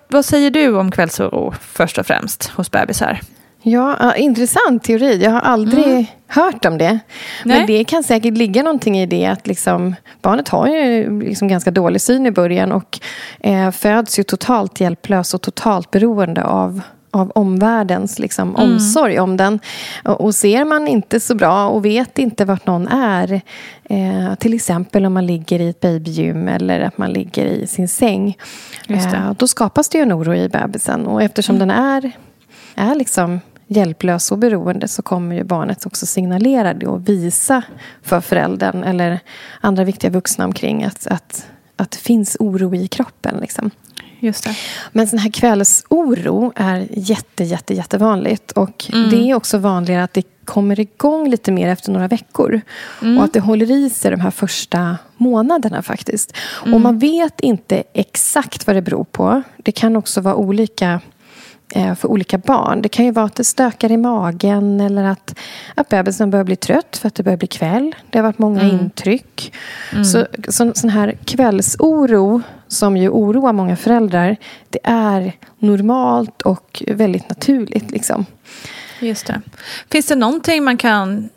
Vad 0.07 0.25
säger 0.25 0.49
du 0.49 0.75
om 0.77 0.91
kvällsoro 0.91 1.53
först 1.61 1.97
och 1.97 2.05
främst 2.05 2.47
hos 2.47 2.71
bebisar? 2.71 3.21
Ja, 3.61 4.15
intressant 4.15 4.83
teori. 4.83 5.23
Jag 5.23 5.31
har 5.31 5.39
aldrig 5.39 5.85
mm. 5.85 6.05
hört 6.27 6.65
om 6.65 6.77
det. 6.77 6.99
Nej. 7.45 7.57
Men 7.57 7.67
det 7.67 7.83
kan 7.83 8.03
säkert 8.03 8.37
ligga 8.37 8.63
någonting 8.63 8.99
i 8.99 9.05
det 9.05 9.25
att 9.25 9.47
liksom, 9.47 9.95
barnet 10.21 10.49
har 10.49 10.67
ju 10.67 11.19
liksom 11.21 11.47
ganska 11.47 11.71
dålig 11.71 12.01
syn 12.01 12.25
i 12.25 12.31
början 12.31 12.71
och 12.71 12.99
eh, 13.39 13.71
föds 13.71 14.19
ju 14.19 14.23
totalt 14.23 14.79
hjälplös 14.79 15.33
och 15.33 15.41
totalt 15.41 15.91
beroende 15.91 16.43
av 16.43 16.81
av 17.11 17.31
omvärldens 17.35 18.19
liksom, 18.19 18.55
mm. 18.55 18.71
omsorg 18.71 19.19
om 19.19 19.37
den. 19.37 19.59
Och, 20.03 20.21
och, 20.21 20.35
ser 20.35 20.65
man 20.65 20.87
inte 20.87 21.19
så 21.19 21.35
bra 21.35 21.67
och 21.67 21.85
vet 21.85 22.19
inte 22.19 22.45
vart 22.45 22.65
någon 22.65 22.87
är 22.87 23.41
eh, 23.83 24.35
till 24.35 24.53
exempel 24.53 25.05
om 25.05 25.13
man 25.13 25.25
ligger 25.25 25.61
i 25.61 25.69
ett 25.69 25.79
babygym 25.79 26.47
eller 26.47 26.79
att 26.79 26.97
man 26.97 27.13
ligger 27.13 27.45
i 27.45 27.67
sin 27.67 27.87
säng 27.87 28.37
eh, 28.87 29.31
då 29.37 29.47
skapas 29.47 29.89
det 29.89 29.99
en 29.99 30.13
oro 30.13 30.35
i 30.35 30.49
bebisen. 30.49 31.07
Och 31.07 31.23
eftersom 31.23 31.55
mm. 31.55 31.67
den 31.67 31.77
är, 31.77 32.11
är 32.75 32.95
liksom 32.95 33.39
hjälplös 33.69 34.31
och 34.31 34.37
beroende 34.37 34.87
så 34.87 35.01
kommer 35.01 35.35
ju 35.35 35.43
barnet 35.43 35.85
också 35.85 36.05
signalera 36.05 36.73
det 36.73 36.87
och 36.87 37.09
visa 37.09 37.63
för 38.03 38.21
föräldern 38.21 38.83
eller 38.83 39.19
andra 39.61 39.83
viktiga 39.83 40.11
vuxna 40.11 40.45
omkring 40.45 40.83
att, 40.83 41.07
att, 41.07 41.45
att 41.75 41.91
det 41.91 41.97
finns 41.97 42.37
oro 42.39 42.75
i 42.75 42.87
kroppen. 42.87 43.37
Liksom. 43.41 43.71
Just 44.19 44.43
det. 44.43 44.55
Men 44.91 45.07
sån 45.07 45.19
här 45.19 45.31
kvällsoro 45.31 46.53
är 46.55 46.87
jätte, 46.91 47.43
jätte, 47.43 47.73
jättevanligt. 47.73 48.51
Och 48.51 48.89
mm. 48.93 49.09
det 49.09 49.29
är 49.29 49.35
också 49.35 49.57
vanligare 49.57 50.03
att 50.03 50.13
det 50.13 50.23
kommer 50.45 50.79
igång 50.79 51.29
lite 51.29 51.51
mer 51.51 51.67
efter 51.67 51.91
några 51.91 52.07
veckor. 52.07 52.61
Mm. 53.01 53.17
Och 53.17 53.23
att 53.23 53.33
det 53.33 53.39
håller 53.39 53.71
i 53.71 53.89
sig 53.89 54.11
de 54.11 54.19
här 54.19 54.31
första 54.31 54.97
månaderna 55.17 55.81
faktiskt. 55.81 56.33
Mm. 56.61 56.73
Och 56.73 56.81
man 56.81 56.99
vet 56.99 57.39
inte 57.39 57.83
exakt 57.93 58.67
vad 58.67 58.75
det 58.75 58.81
beror 58.81 59.03
på. 59.03 59.41
Det 59.57 59.71
kan 59.71 59.95
också 59.95 60.21
vara 60.21 60.35
olika 60.35 61.01
för 61.73 62.07
olika 62.07 62.37
barn. 62.37 62.81
Det 62.81 62.89
kan 62.89 63.05
ju 63.05 63.11
vara 63.11 63.25
att 63.25 63.35
det 63.35 63.43
stökar 63.43 63.91
i 63.91 63.97
magen 63.97 64.81
eller 64.81 65.03
att, 65.03 65.39
att 65.75 65.89
bebisen 65.89 66.29
börjar 66.29 66.43
bli 66.43 66.55
trött 66.55 66.97
för 66.97 67.07
att 67.07 67.15
det 67.15 67.23
börjar 67.23 67.37
bli 67.37 67.47
kväll. 67.47 67.95
Det 68.09 68.17
har 68.17 68.23
varit 68.23 68.39
många 68.39 68.61
mm. 68.61 68.79
intryck. 68.79 69.53
Mm. 69.91 70.05
Så, 70.05 70.27
så, 70.47 70.71
sån 70.75 70.89
här 70.89 71.17
kvällsoro 71.25 72.41
som 72.67 72.97
ju 72.97 73.09
oroar 73.09 73.53
många 73.53 73.75
föräldrar 73.75 74.37
det 74.69 74.79
är 74.83 75.33
normalt 75.59 76.41
och 76.41 76.83
väldigt 76.87 77.29
naturligt. 77.29 77.91
Liksom. 77.91 78.25
Just 78.99 79.27
det. 79.27 79.41
Finns 79.91 80.07
det 80.07 80.15
någonting 80.15 80.63
man 80.63 80.77
kan 80.77 81.29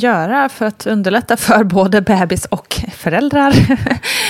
göra 0.00 0.48
för 0.48 0.66
att 0.66 0.86
underlätta 0.86 1.36
för 1.36 1.64
både 1.64 2.00
bebis 2.00 2.44
och 2.44 2.80
föräldrar? 2.92 3.54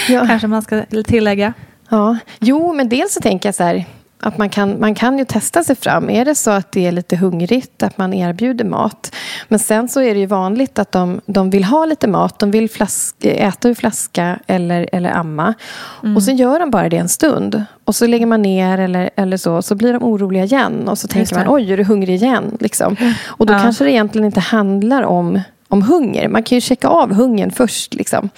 Ja. 0.08 0.26
Kanske 0.26 0.46
man 0.46 0.62
ska 0.62 0.84
tillägga. 1.06 1.52
Ja, 1.88 2.18
jo, 2.38 2.72
men 2.72 2.88
dels 2.88 3.14
så 3.14 3.20
tänker 3.20 3.48
jag 3.48 3.54
så 3.54 3.62
här 3.62 3.84
att 4.20 4.38
man 4.38 4.48
kan, 4.48 4.80
man 4.80 4.94
kan 4.94 5.18
ju 5.18 5.24
testa 5.24 5.64
sig 5.64 5.76
fram. 5.76 6.10
Är 6.10 6.24
det 6.24 6.34
så 6.34 6.50
att 6.50 6.72
det 6.72 6.86
är 6.86 6.92
lite 6.92 7.16
hungrigt, 7.16 7.82
att 7.82 7.98
man 7.98 8.14
erbjuder 8.14 8.64
mat. 8.64 9.14
Men 9.48 9.58
sen 9.58 9.88
så 9.88 10.00
är 10.00 10.14
det 10.14 10.20
ju 10.20 10.26
vanligt 10.26 10.78
att 10.78 10.92
de, 10.92 11.20
de 11.26 11.50
vill 11.50 11.64
ha 11.64 11.84
lite 11.84 12.08
mat. 12.08 12.38
De 12.38 12.50
vill 12.50 12.70
flask, 12.70 13.16
äta 13.20 13.68
ur 13.68 13.74
flaska 13.74 14.38
eller, 14.46 14.88
eller 14.92 15.10
amma. 15.10 15.54
Mm. 16.02 16.16
Och 16.16 16.22
så 16.22 16.30
gör 16.30 16.58
de 16.58 16.70
bara 16.70 16.88
det 16.88 16.96
en 16.96 17.08
stund. 17.08 17.64
Och 17.84 17.94
så 17.94 18.06
lägger 18.06 18.26
man 18.26 18.42
ner 18.42 18.78
eller, 18.78 19.10
eller 19.16 19.36
så. 19.36 19.62
Så 19.62 19.74
blir 19.74 19.92
de 19.92 20.02
oroliga 20.02 20.44
igen. 20.44 20.88
Och 20.88 20.98
så 20.98 21.08
tänker 21.08 21.34
man, 21.34 21.44
oj, 21.48 21.72
är 21.72 21.76
du 21.76 21.84
hungrig 21.84 22.14
igen? 22.14 22.56
Liksom. 22.60 22.96
Och 23.26 23.46
då 23.46 23.52
ja. 23.52 23.58
kanske 23.58 23.84
det 23.84 23.90
egentligen 23.90 24.26
inte 24.26 24.40
handlar 24.40 25.02
om 25.02 25.40
om 25.68 25.82
hunger. 25.82 26.28
Man 26.28 26.42
kan 26.42 26.56
ju 26.56 26.60
checka 26.60 26.88
av 26.88 27.14
hungern 27.14 27.50
först. 27.50 27.94
Liksom. 27.94 28.28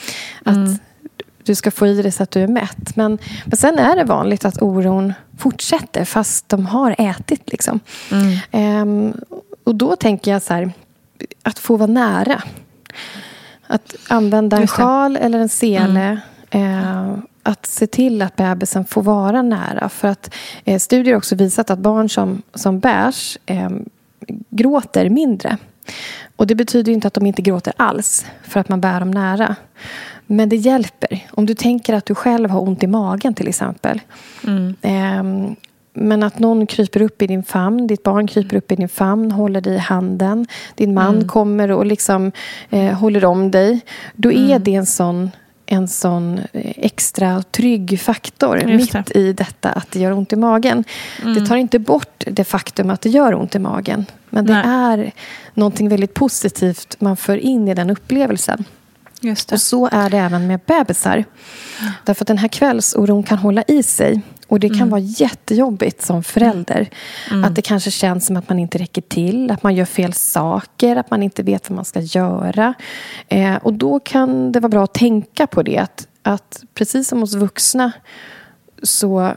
Att, 0.44 0.56
mm 0.56 0.78
du 1.49 1.55
ska 1.55 1.71
få 1.71 1.87
i 1.87 2.02
dig 2.02 2.12
så 2.12 2.23
att 2.23 2.31
du 2.31 2.43
är 2.43 2.49
mätt. 2.49 2.97
Men, 2.97 3.19
men 3.45 3.57
sen 3.57 3.78
är 3.78 3.97
det 3.97 4.05
vanligt 4.05 4.45
att 4.45 4.62
oron 4.62 5.12
fortsätter 5.38 6.05
fast 6.05 6.49
de 6.49 6.67
har 6.67 6.95
ätit. 6.99 7.50
Liksom. 7.50 7.81
Mm. 8.12 8.38
Ehm, 8.50 9.14
och 9.64 9.75
då 9.75 9.97
tänker 9.97 10.31
jag 10.31 10.43
så 10.43 10.55
här, 10.55 10.73
att 11.43 11.59
få 11.59 11.76
vara 11.76 11.90
nära. 11.90 12.43
Att 13.67 13.97
använda 14.09 14.57
en 14.57 14.67
sjal 14.67 15.17
eller 15.17 15.38
en 15.38 15.49
sele. 15.49 16.21
Mm. 16.50 16.78
Eh, 16.78 17.19
att 17.43 17.67
se 17.67 17.87
till 17.87 18.23
att 18.23 18.37
bebisen 18.37 18.85
får 18.85 19.02
vara 19.02 19.43
nära. 19.43 19.88
För 19.88 20.09
att 20.09 20.35
eh, 20.64 20.78
studier 20.78 21.14
har 21.14 21.19
också 21.19 21.35
visat 21.35 21.71
att 21.71 21.78
barn 21.78 22.09
som, 22.09 22.43
som 22.55 22.81
bärs 22.81 23.38
eh, 23.47 23.71
gråter 24.50 25.09
mindre. 25.09 25.59
Och 26.37 26.47
det 26.47 26.55
betyder 26.55 26.93
inte 26.93 27.09
att 27.09 27.14
de 27.14 27.26
inte 27.26 27.43
gråter 27.43 27.73
alls 27.76 28.26
för 28.43 28.61
att 28.61 28.69
man 28.69 28.81
bär 28.81 29.00
dem 29.00 29.11
nära. 29.11 29.57
Men 30.30 30.49
det 30.49 30.56
hjälper. 30.56 31.26
Om 31.30 31.47
du 31.47 31.54
tänker 31.54 31.94
att 31.94 32.06
du 32.06 32.14
själv 32.14 32.50
har 32.50 32.61
ont 32.61 32.82
i 32.82 32.87
magen 32.87 33.35
till 33.35 33.49
exempel. 33.49 34.00
Mm. 34.47 34.76
Eh, 34.82 35.54
men 35.94 36.23
att 36.23 36.38
någon 36.38 36.66
kryper 36.66 37.02
upp 37.02 37.23
i 37.23 37.26
din 37.26 37.42
famn, 37.42 37.87
ditt 37.87 38.02
barn 38.02 38.26
kryper 38.26 38.56
upp 38.56 38.73
i 38.73 38.76
din 38.76 38.88
famn, 38.88 39.32
håller 39.32 39.61
dig 39.61 39.75
i 39.75 39.78
handen. 39.78 40.47
Din 40.75 40.94
man 40.94 41.14
mm. 41.14 41.28
kommer 41.28 41.70
och 41.70 41.87
liksom 41.87 42.32
eh, 42.70 42.92
håller 42.92 43.25
om 43.25 43.50
dig. 43.50 43.80
Då 44.14 44.32
är 44.32 44.47
mm. 44.47 44.62
det 44.62 44.75
en 44.75 44.87
sån, 44.87 45.30
en 45.66 45.88
sån 45.88 46.38
eh, 46.52 46.73
extra 46.76 47.42
trygg 47.42 48.00
faktor 48.00 48.62
mitt 48.66 49.16
i 49.16 49.32
detta 49.32 49.70
att 49.70 49.90
det 49.90 50.00
gör 50.00 50.12
ont 50.12 50.32
i 50.32 50.37
magen. 50.37 50.85
Mm. 51.23 51.35
Det 51.35 51.47
tar 51.47 51.56
inte 51.56 51.78
bort 51.78 52.25
det 52.26 52.44
faktum 52.44 52.90
att 52.90 53.00
det 53.00 53.08
gör 53.08 53.35
ont 53.35 53.54
i 53.54 53.58
magen. 53.58 54.06
Men 54.30 54.47
det 54.47 54.52
Nej. 54.52 54.62
är 54.66 55.12
någonting 55.54 55.88
väldigt 55.88 56.14
positivt 56.14 56.97
man 57.00 57.16
för 57.16 57.37
in 57.37 57.68
i 57.68 57.75
den 57.75 57.90
upplevelsen. 57.90 58.64
Och 59.52 59.60
så 59.60 59.88
är 59.92 60.10
det 60.10 60.18
även 60.18 60.46
med 60.46 60.60
bebisar. 60.66 61.25
Därför 62.04 62.25
att 62.25 62.28
den 62.28 62.38
här 62.38 62.48
kvällsoron 62.48 63.22
kan 63.22 63.38
hålla 63.38 63.62
i 63.62 63.82
sig. 63.82 64.22
Och 64.48 64.60
det 64.60 64.68
kan 64.68 64.76
mm. 64.76 64.90
vara 64.90 65.00
jättejobbigt 65.00 66.02
som 66.02 66.22
förälder. 66.22 66.88
Mm. 67.30 67.44
Att 67.44 67.54
det 67.54 67.62
kanske 67.62 67.90
känns 67.90 68.26
som 68.26 68.37
att 68.37 68.48
man 68.48 68.58
inte 68.58 68.78
räcker 68.78 69.02
till, 69.02 69.50
att 69.50 69.62
man 69.62 69.75
gör 69.75 69.84
fel 69.84 70.12
saker, 70.12 70.96
att 70.96 71.10
man 71.10 71.22
inte 71.22 71.42
vet 71.42 71.70
vad 71.70 71.76
man 71.76 71.84
ska 71.84 72.00
göra. 72.00 72.75
Eh, 73.28 73.56
och 73.56 73.72
då 73.72 74.00
kan 74.00 74.52
det 74.52 74.60
vara 74.60 74.70
bra 74.70 74.84
att 74.84 74.94
tänka 74.94 75.46
på 75.46 75.62
det. 75.62 75.78
Att, 75.78 76.08
att 76.22 76.64
precis 76.75 77.08
som 77.08 77.20
hos 77.20 77.34
vuxna 77.34 77.92
så, 78.82 79.32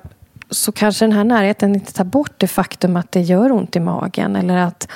så 0.50 0.72
kanske 0.72 1.06
den 1.06 1.12
här 1.12 1.24
närheten 1.24 1.76
inte 1.76 1.94
tar 1.94 2.04
bort 2.04 2.34
det 2.38 2.48
faktum 2.48 2.96
att 2.96 3.12
det 3.12 3.22
gör 3.22 3.52
ont 3.52 3.76
i 3.76 3.80
magen. 3.80 4.36
Eller 4.36 4.58
att 4.58 4.88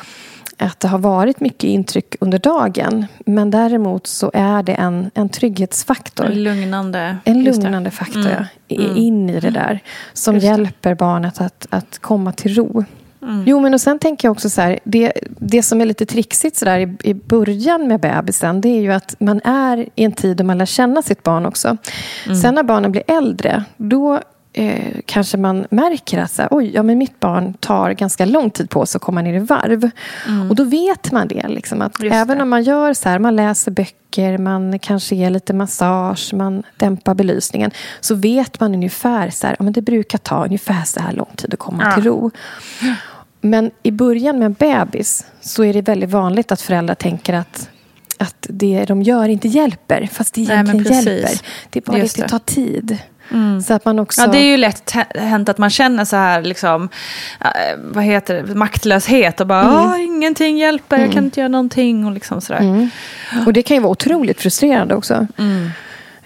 att 0.57 0.79
det 0.79 0.87
har 0.87 0.97
varit 0.97 1.39
mycket 1.39 1.63
intryck 1.63 2.15
under 2.19 2.39
dagen. 2.39 3.05
Men 3.25 3.51
däremot 3.51 4.07
så 4.07 4.31
är 4.33 4.63
det 4.63 4.73
en, 4.73 5.11
en 5.13 5.29
trygghetsfaktor. 5.29 6.25
En 6.25 6.43
lugnande. 6.43 7.17
En 7.23 7.43
lugnande 7.43 7.91
faktor, 7.91 8.47
mm. 8.67 8.85
Mm. 8.85 8.97
in 8.97 9.29
i 9.29 9.39
det 9.39 9.49
där. 9.49 9.79
Som 10.13 10.37
hjälper 10.37 10.95
barnet 10.95 11.41
att, 11.41 11.67
att 11.69 11.99
komma 11.99 12.31
till 12.31 12.55
ro. 12.55 12.85
Mm. 13.21 13.43
Jo, 13.47 13.59
men 13.59 13.73
och 13.73 13.81
sen 13.81 13.99
tänker 13.99 14.27
jag 14.27 14.31
också 14.31 14.49
så 14.49 14.61
här, 14.61 14.79
det, 14.83 15.13
det 15.27 15.63
som 15.63 15.81
är 15.81 15.85
lite 15.85 16.05
trixigt 16.05 16.57
så 16.57 16.65
där 16.65 16.79
i, 16.79 16.97
i 17.03 17.13
början 17.13 17.87
med 17.87 17.99
bebisen, 17.99 18.61
det 18.61 18.69
är 18.69 18.81
ju 18.81 18.91
att 18.91 19.15
man 19.19 19.41
är 19.43 19.77
i 19.95 20.03
en 20.03 20.11
tid 20.11 20.37
då 20.37 20.43
man 20.43 20.57
lär 20.57 20.65
känna 20.65 21.01
sitt 21.01 21.23
barn 21.23 21.45
också. 21.45 21.77
Mm. 22.25 22.37
Sen 22.37 22.55
när 22.55 22.63
barnen 22.63 22.91
blir 22.91 23.03
äldre, 23.07 23.63
då 23.77 24.21
eh, 24.55 25.01
kanske 25.05 25.37
man 25.37 25.67
märker 25.69 26.19
att 26.19 26.31
så 26.31 26.41
här, 26.41 26.49
Oj, 26.51 26.71
ja, 26.73 26.83
men 26.83 26.97
mitt 26.97 27.19
barn 27.19 27.53
tar 27.53 27.91
ganska 27.91 28.25
lång 28.25 28.49
tid 28.49 28.69
på 28.69 28.85
sig 28.85 28.99
att 28.99 29.01
komma 29.01 29.21
ner 29.21 29.33
i 29.33 29.39
varv. 29.39 29.89
Mm. 30.27 30.49
Och 30.49 30.55
då 30.55 30.63
vet 30.63 31.11
man 31.11 31.27
det. 31.27 31.47
Liksom, 31.47 31.81
att 31.81 32.03
även 32.03 32.41
om 32.41 32.49
man 32.49 32.63
gör 32.63 32.93
så 32.93 33.09
här, 33.09 33.19
man 33.19 33.35
läser 33.35 33.71
böcker, 33.71 34.37
man 34.37 34.79
kanske 34.79 35.15
ger 35.15 35.29
lite 35.29 35.53
massage, 35.53 36.33
man 36.33 36.63
dämpar 36.77 37.13
belysningen. 37.13 37.71
Så 37.99 38.15
vet 38.15 38.59
man 38.59 38.75
ungefär 38.75 39.29
så 39.29 39.47
här, 39.47 39.55
ja, 39.59 39.63
men 39.63 39.73
det 39.73 39.81
brukar 39.81 40.17
ta 40.17 40.45
ungefär 40.45 40.83
så 40.83 40.99
här 40.99 41.11
lång 41.11 41.31
tid 41.35 41.53
att 41.53 41.59
komma 41.59 41.83
ja. 41.85 41.95
till 41.95 42.03
ro. 42.03 42.31
Men 43.41 43.71
i 43.83 43.91
början 43.91 44.39
med 44.39 44.45
en 44.45 44.53
bebis 44.53 45.25
så 45.41 45.63
är 45.63 45.73
det 45.73 45.81
väldigt 45.81 46.09
vanligt 46.09 46.51
att 46.51 46.61
föräldrar 46.61 46.95
tänker 46.95 47.33
att 47.33 47.69
att 48.17 48.47
det 48.49 48.85
de 48.85 49.01
gör 49.01 49.29
inte 49.29 49.47
hjälper, 49.47 50.09
fast 50.11 50.33
det 50.33 50.41
egentligen 50.41 50.85
Nej, 50.89 50.93
hjälper. 50.93 51.41
Det 51.69 51.79
är 51.79 51.83
bara 51.83 51.97
det, 51.97 52.15
det 52.15 52.27
tar 52.27 52.39
tid. 52.39 52.97
Mm. 53.31 53.61
Så 53.61 53.73
att 53.73 53.85
man 53.85 53.99
också... 53.99 54.21
Ja, 54.21 54.27
det 54.27 54.37
är 54.37 54.47
ju 54.47 54.57
lätt 54.57 54.91
hänt 55.15 55.49
att 55.49 55.57
man 55.57 55.69
känner 55.69 56.05
så 56.05 56.15
här, 56.15 56.41
liksom, 56.41 56.89
äh, 57.41 57.47
vad 57.77 58.03
heter 58.03 58.43
det, 58.43 58.55
maktlöshet 58.55 59.41
och 59.41 59.47
bara, 59.47 59.85
mm. 59.85 60.01
ingenting 60.01 60.57
hjälper, 60.57 60.95
mm. 60.95 61.07
jag 61.07 61.15
kan 61.15 61.23
inte 61.23 61.39
göra 61.39 61.47
någonting 61.47 62.05
och 62.05 62.11
liksom 62.11 62.41
sådär. 62.41 62.59
Mm. 62.59 62.89
Och 63.45 63.53
det 63.53 63.61
kan 63.61 63.77
ju 63.77 63.81
vara 63.81 63.91
otroligt 63.91 64.41
frustrerande 64.41 64.95
också. 64.95 65.27
Mm. 65.37 65.69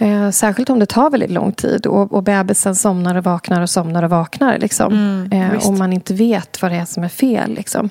Eh, 0.01 0.29
särskilt 0.31 0.69
om 0.69 0.79
det 0.79 0.85
tar 0.85 1.09
väldigt 1.09 1.31
lång 1.31 1.51
tid 1.51 1.85
och, 1.85 2.13
och 2.13 2.23
bebisen 2.23 2.75
somnar 2.75 3.15
och 3.15 3.23
vaknar 3.23 3.61
och 3.61 3.69
somnar 3.69 4.03
och 4.03 4.09
vaknar. 4.09 4.57
Liksom. 4.57 4.93
Mm, 4.93 5.51
eh, 5.51 5.67
om 5.67 5.77
man 5.77 5.93
inte 5.93 6.13
vet 6.13 6.61
vad 6.61 6.71
det 6.71 6.77
är 6.77 6.85
som 6.85 7.03
är 7.03 7.09
fel. 7.09 7.53
Liksom. 7.53 7.89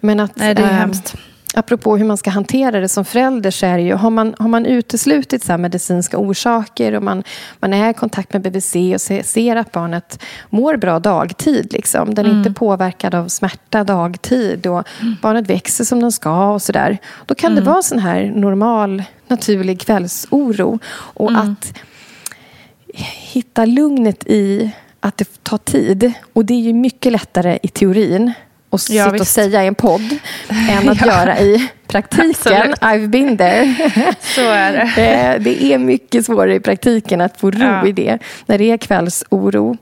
Men 0.00 0.20
att, 0.20 0.36
Nej, 0.36 0.54
det 0.54 0.62
är 0.62 0.66
eh, 0.66 0.72
hemskt 0.72 1.16
apropå 1.54 1.96
hur 1.96 2.04
man 2.04 2.16
ska 2.16 2.30
hantera 2.30 2.80
det 2.80 2.88
som 2.88 3.04
förälder 3.04 3.50
så 3.50 3.66
är 3.66 3.76
det 3.76 3.82
ju, 3.82 3.94
har 3.94 4.10
man, 4.10 4.34
har 4.38 4.48
man 4.48 4.66
uteslutit 4.66 5.44
så 5.44 5.58
medicinska 5.58 6.18
orsaker 6.18 6.94
och 6.94 7.02
man, 7.02 7.22
man 7.60 7.72
är 7.72 7.90
i 7.90 7.94
kontakt 7.94 8.32
med 8.32 8.42
BVC 8.42 8.74
och 8.94 9.00
ser, 9.00 9.22
ser 9.22 9.56
att 9.56 9.72
barnet 9.72 10.22
mår 10.50 10.76
bra 10.76 10.98
dagtid, 10.98 11.72
liksom. 11.72 12.14
den 12.14 12.26
är 12.26 12.30
mm. 12.30 12.38
inte 12.38 12.52
påverkad 12.52 13.14
av 13.14 13.28
smärta 13.28 13.84
dagtid 13.84 14.66
och 14.66 14.88
mm. 15.00 15.16
barnet 15.22 15.50
växer 15.50 15.84
som 15.84 16.00
den 16.00 16.12
ska 16.12 16.52
och 16.52 16.62
sådär. 16.62 16.98
Då 17.26 17.34
kan 17.34 17.52
mm. 17.52 17.64
det 17.64 17.70
vara 17.70 17.82
sån 17.82 17.98
här 17.98 18.32
normal, 18.34 19.02
naturlig 19.28 19.80
kvällsoro. 19.80 20.78
Och 20.92 21.30
mm. 21.30 21.42
att 21.42 21.72
hitta 23.32 23.64
lugnet 23.64 24.26
i 24.26 24.70
att 25.00 25.16
det 25.16 25.42
tar 25.42 25.58
tid. 25.58 26.12
Och 26.32 26.44
det 26.44 26.54
är 26.54 26.60
ju 26.60 26.72
mycket 26.72 27.12
lättare 27.12 27.58
i 27.62 27.68
teorin 27.68 28.32
och 28.70 28.80
ja, 28.88 29.04
sitta 29.04 29.22
och 29.22 29.26
säga 29.26 29.64
i 29.64 29.66
en 29.66 29.74
podd 29.74 30.18
än 30.70 30.88
att 30.88 31.00
ja. 31.00 31.06
göra 31.06 31.38
i 31.40 31.68
praktiken. 31.86 32.30
Absolut. 32.30 32.78
I've 32.78 33.08
been 33.08 33.38
there. 33.38 33.74
Så 34.20 34.40
är 34.40 34.72
det. 34.72 34.80
Eh, 35.00 35.40
det 35.40 35.64
är 35.64 35.78
mycket 35.78 36.26
svårare 36.26 36.54
i 36.54 36.60
praktiken 36.60 37.20
att 37.20 37.36
få 37.40 37.50
ro 37.50 37.58
ja. 37.58 37.86
i 37.86 37.92
det 37.92 38.18
när 38.46 38.58
det 38.58 38.70
är 38.70 38.76
kvällsoro. 38.76 39.76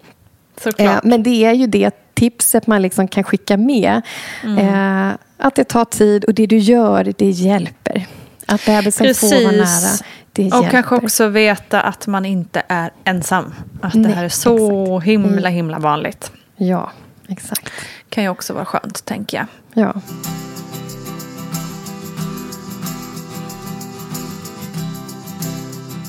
Såklart. 0.60 1.04
Eh, 1.04 1.10
men 1.10 1.22
det 1.22 1.44
är 1.44 1.52
ju 1.52 1.66
det 1.66 2.14
tipset 2.14 2.66
man 2.66 2.82
liksom 2.82 3.08
kan 3.08 3.24
skicka 3.24 3.56
med. 3.56 4.02
Mm. 4.44 4.58
Eh, 4.58 5.14
att 5.38 5.54
det 5.54 5.64
tar 5.64 5.84
tid 5.84 6.24
och 6.24 6.34
det 6.34 6.46
du 6.46 6.58
gör, 6.58 7.12
det 7.18 7.30
hjälper. 7.30 8.06
Att 8.46 8.66
bebisen 8.66 9.06
Precis. 9.06 9.30
får 9.30 9.42
vara 9.42 9.52
nära. 9.52 9.98
Det 10.32 10.42
och 10.42 10.48
hjälper. 10.48 10.70
kanske 10.70 10.96
också 10.96 11.28
veta 11.28 11.80
att 11.80 12.06
man 12.06 12.24
inte 12.24 12.62
är 12.68 12.90
ensam. 13.04 13.54
Att 13.80 13.94
Nej, 13.94 14.04
det 14.04 14.16
här 14.16 14.24
är 14.24 14.28
så 14.28 14.84
exakt. 14.96 15.06
himla 15.06 15.48
himla 15.48 15.78
vanligt. 15.78 16.32
Ja, 16.56 16.90
exakt 17.28 17.72
kan 18.18 18.24
ju 18.24 18.30
också 18.30 18.52
vara 18.52 18.64
skönt, 18.64 19.04
tänker 19.04 19.36
jag. 19.36 19.46
Ja. 19.84 20.00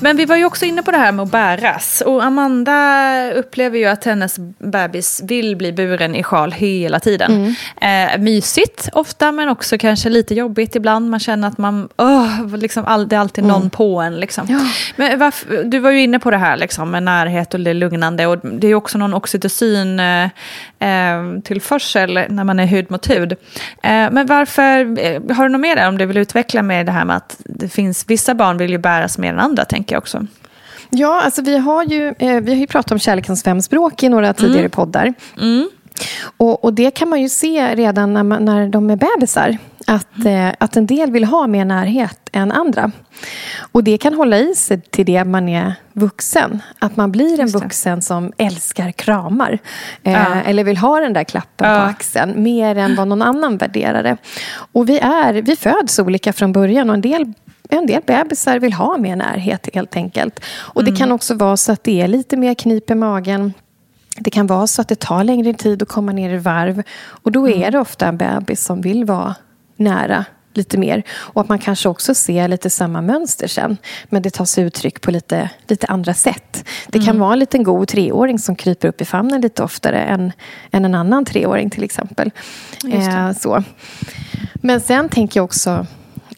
Men 0.02 0.16
vi 0.16 0.24
var 0.24 0.36
ju 0.36 0.44
också 0.44 0.64
inne 0.64 0.82
på 0.82 0.90
det 0.90 0.96
här 0.96 1.12
med 1.12 1.22
att 1.22 1.30
bäras. 1.30 2.02
Och 2.06 2.24
Amanda 2.24 3.32
upplever 3.32 3.78
ju 3.78 3.86
att 3.86 4.04
hennes 4.04 4.38
bebis 4.58 5.22
vill 5.24 5.56
bli 5.56 5.72
buren 5.72 6.14
i 6.14 6.22
sjal 6.22 6.52
hela 6.52 7.00
tiden. 7.00 7.54
Mm. 7.80 8.14
Eh, 8.14 8.20
mysigt 8.20 8.88
ofta, 8.92 9.32
men 9.32 9.48
också 9.48 9.78
kanske 9.78 10.08
lite 10.08 10.34
jobbigt 10.34 10.76
ibland. 10.76 11.10
Man 11.10 11.20
känner 11.20 11.48
att 11.48 11.58
man, 11.58 11.88
oh, 11.96 12.56
liksom 12.56 12.84
all, 12.84 13.08
det 13.08 13.16
är 13.16 13.20
alltid 13.20 13.44
någon 13.44 13.56
mm. 13.56 13.70
på 13.70 14.00
en. 14.00 14.16
Liksom. 14.16 14.46
Ja. 14.48 14.60
Men 14.96 15.18
varför, 15.18 15.64
du 15.64 15.78
var 15.78 15.90
ju 15.90 16.02
inne 16.02 16.18
på 16.18 16.30
det 16.30 16.36
här 16.36 16.56
liksom, 16.56 16.90
med 16.90 17.02
närhet 17.02 17.54
och 17.54 17.60
det 17.60 17.74
lugnande. 17.74 18.26
Och 18.26 18.38
det 18.38 18.68
är 18.68 18.74
också 18.74 18.98
någon 18.98 19.14
oxytocin 19.14 20.00
eh, 20.00 20.24
eh 20.78 21.40
tillförsel 21.44 22.20
när 22.28 22.44
man 22.44 22.60
är 22.60 22.66
hud 22.66 22.90
mot 22.90 23.10
hud. 23.10 23.32
Eh, 23.32 23.38
men 24.10 24.26
varför, 24.26 24.98
eh, 24.98 25.36
har 25.36 25.44
du 25.44 25.48
något 25.48 25.60
mer 25.60 25.88
om 25.88 25.98
du 25.98 26.06
vill 26.06 26.16
utveckla 26.16 26.62
med 26.62 26.86
det 26.86 26.92
här 26.92 27.04
med 27.04 27.16
att 27.16 27.36
det 27.44 27.68
finns, 27.68 28.04
vissa 28.08 28.34
barn 28.34 28.58
vill 28.58 28.70
ju 28.70 28.78
bäras 28.78 29.18
mer 29.18 29.32
än 29.32 29.38
andra, 29.38 29.64
tänker 29.64 29.89
tänker 29.90 29.96
jag 29.96 30.00
också. 30.00 30.26
Ja, 30.90 31.20
alltså 31.20 31.42
vi 31.42 31.58
har 31.58 31.84
ju, 31.84 32.14
eh, 32.18 32.40
vi 32.40 32.52
har 32.52 32.60
ju 32.60 32.66
pratat 32.66 32.92
om 32.92 32.98
kärlekens 32.98 33.42
fem 33.42 33.62
språk 33.62 34.02
i 34.02 34.08
några 34.08 34.32
tidigare 34.32 34.58
mm. 34.58 34.70
poddar. 34.70 35.14
Mm. 35.40 35.70
Och, 36.38 36.64
och, 36.64 36.74
det 36.74 36.90
kan 36.90 37.08
man 37.08 37.20
ju 37.20 37.28
se 37.28 37.74
redan 37.74 38.14
när, 38.14 38.22
man, 38.22 38.44
när 38.44 38.68
de 38.68 38.90
är 38.90 38.96
bebisar. 38.96 39.58
Att, 39.86 40.18
mm. 40.18 40.48
eh, 40.48 40.54
att 40.58 40.76
en 40.76 40.86
del 40.86 41.10
vill 41.10 41.24
ha 41.24 41.46
mer 41.46 41.64
närhet 41.64 42.18
än 42.32 42.52
andra. 42.52 42.92
Och 43.72 43.84
det 43.84 43.98
kan 43.98 44.14
hålla 44.14 44.38
i 44.38 44.54
sig 44.54 44.80
till 44.80 45.06
det 45.06 45.24
man 45.24 45.48
är 45.48 45.74
vuxen. 45.92 46.62
Att 46.78 46.96
man 46.96 47.12
blir 47.12 47.40
en 47.40 47.48
vuxen 47.48 48.02
som 48.02 48.32
älskar 48.38 48.92
kramar. 48.92 49.58
Eh, 50.02 50.12
ja. 50.12 50.42
Eller 50.46 50.64
vill 50.64 50.76
ha 50.76 51.00
den 51.00 51.12
där 51.12 51.24
klappen 51.24 51.68
ja. 51.68 51.74
på 51.74 51.82
axeln. 51.82 52.42
Mer 52.42 52.78
än 52.78 52.96
vad 52.96 53.08
någon 53.08 53.22
annan 53.22 53.56
värderar 53.56 54.02
det. 54.02 54.16
Och 54.72 54.88
vi, 54.88 54.98
är, 54.98 55.42
vi 55.42 55.56
föds 55.56 55.98
olika 55.98 56.32
från 56.32 56.52
början. 56.52 56.90
Och 56.90 56.94
en 56.94 57.00
del 57.00 57.34
en 57.70 57.86
del 57.86 58.02
bebisar 58.06 58.58
vill 58.58 58.72
ha 58.72 58.98
mer 58.98 59.16
närhet 59.16 59.68
helt 59.74 59.96
enkelt. 59.96 60.40
Och 60.46 60.80
mm. 60.80 60.92
det 60.92 60.98
kan 60.98 61.12
också 61.12 61.34
vara 61.34 61.56
så 61.56 61.72
att 61.72 61.84
det 61.84 62.00
är 62.00 62.08
lite 62.08 62.36
mer 62.36 62.54
knip 62.54 62.90
i 62.90 62.94
magen. 62.94 63.52
Det 64.16 64.30
kan 64.30 64.46
vara 64.46 64.66
så 64.66 64.82
att 64.82 64.88
det 64.88 65.00
tar 65.00 65.24
längre 65.24 65.54
tid 65.54 65.82
att 65.82 65.88
komma 65.88 66.12
ner 66.12 66.34
i 66.34 66.38
varv. 66.38 66.82
Och 67.06 67.32
då 67.32 67.48
är 67.48 67.56
mm. 67.56 67.72
det 67.72 67.78
ofta 67.78 68.06
en 68.06 68.16
bebis 68.16 68.64
som 68.64 68.80
vill 68.80 69.04
vara 69.04 69.34
nära 69.76 70.24
lite 70.54 70.78
mer. 70.78 71.02
Och 71.10 71.40
att 71.40 71.48
man 71.48 71.58
kanske 71.58 71.88
också 71.88 72.14
ser 72.14 72.48
lite 72.48 72.70
samma 72.70 73.00
mönster 73.00 73.48
sen. 73.48 73.76
Men 74.08 74.22
det 74.22 74.30
tar 74.30 74.44
sig 74.44 74.64
uttryck 74.64 75.00
på 75.00 75.10
lite, 75.10 75.50
lite 75.66 75.86
andra 75.86 76.14
sätt. 76.14 76.68
Det 76.86 76.98
kan 76.98 77.08
mm. 77.08 77.18
vara 77.18 77.32
en 77.32 77.38
liten 77.38 77.62
god 77.62 77.88
treåring 77.88 78.38
som 78.38 78.56
kryper 78.56 78.88
upp 78.88 79.00
i 79.00 79.04
famnen 79.04 79.40
lite 79.40 79.62
oftare 79.62 80.04
än, 80.04 80.32
än 80.70 80.84
en 80.84 80.94
annan 80.94 81.24
treåring 81.24 81.70
till 81.70 81.84
exempel. 81.84 82.30
Eh, 82.92 83.32
så. 83.32 83.62
Men 84.54 84.80
sen 84.80 85.08
tänker 85.08 85.40
jag 85.40 85.44
också 85.44 85.86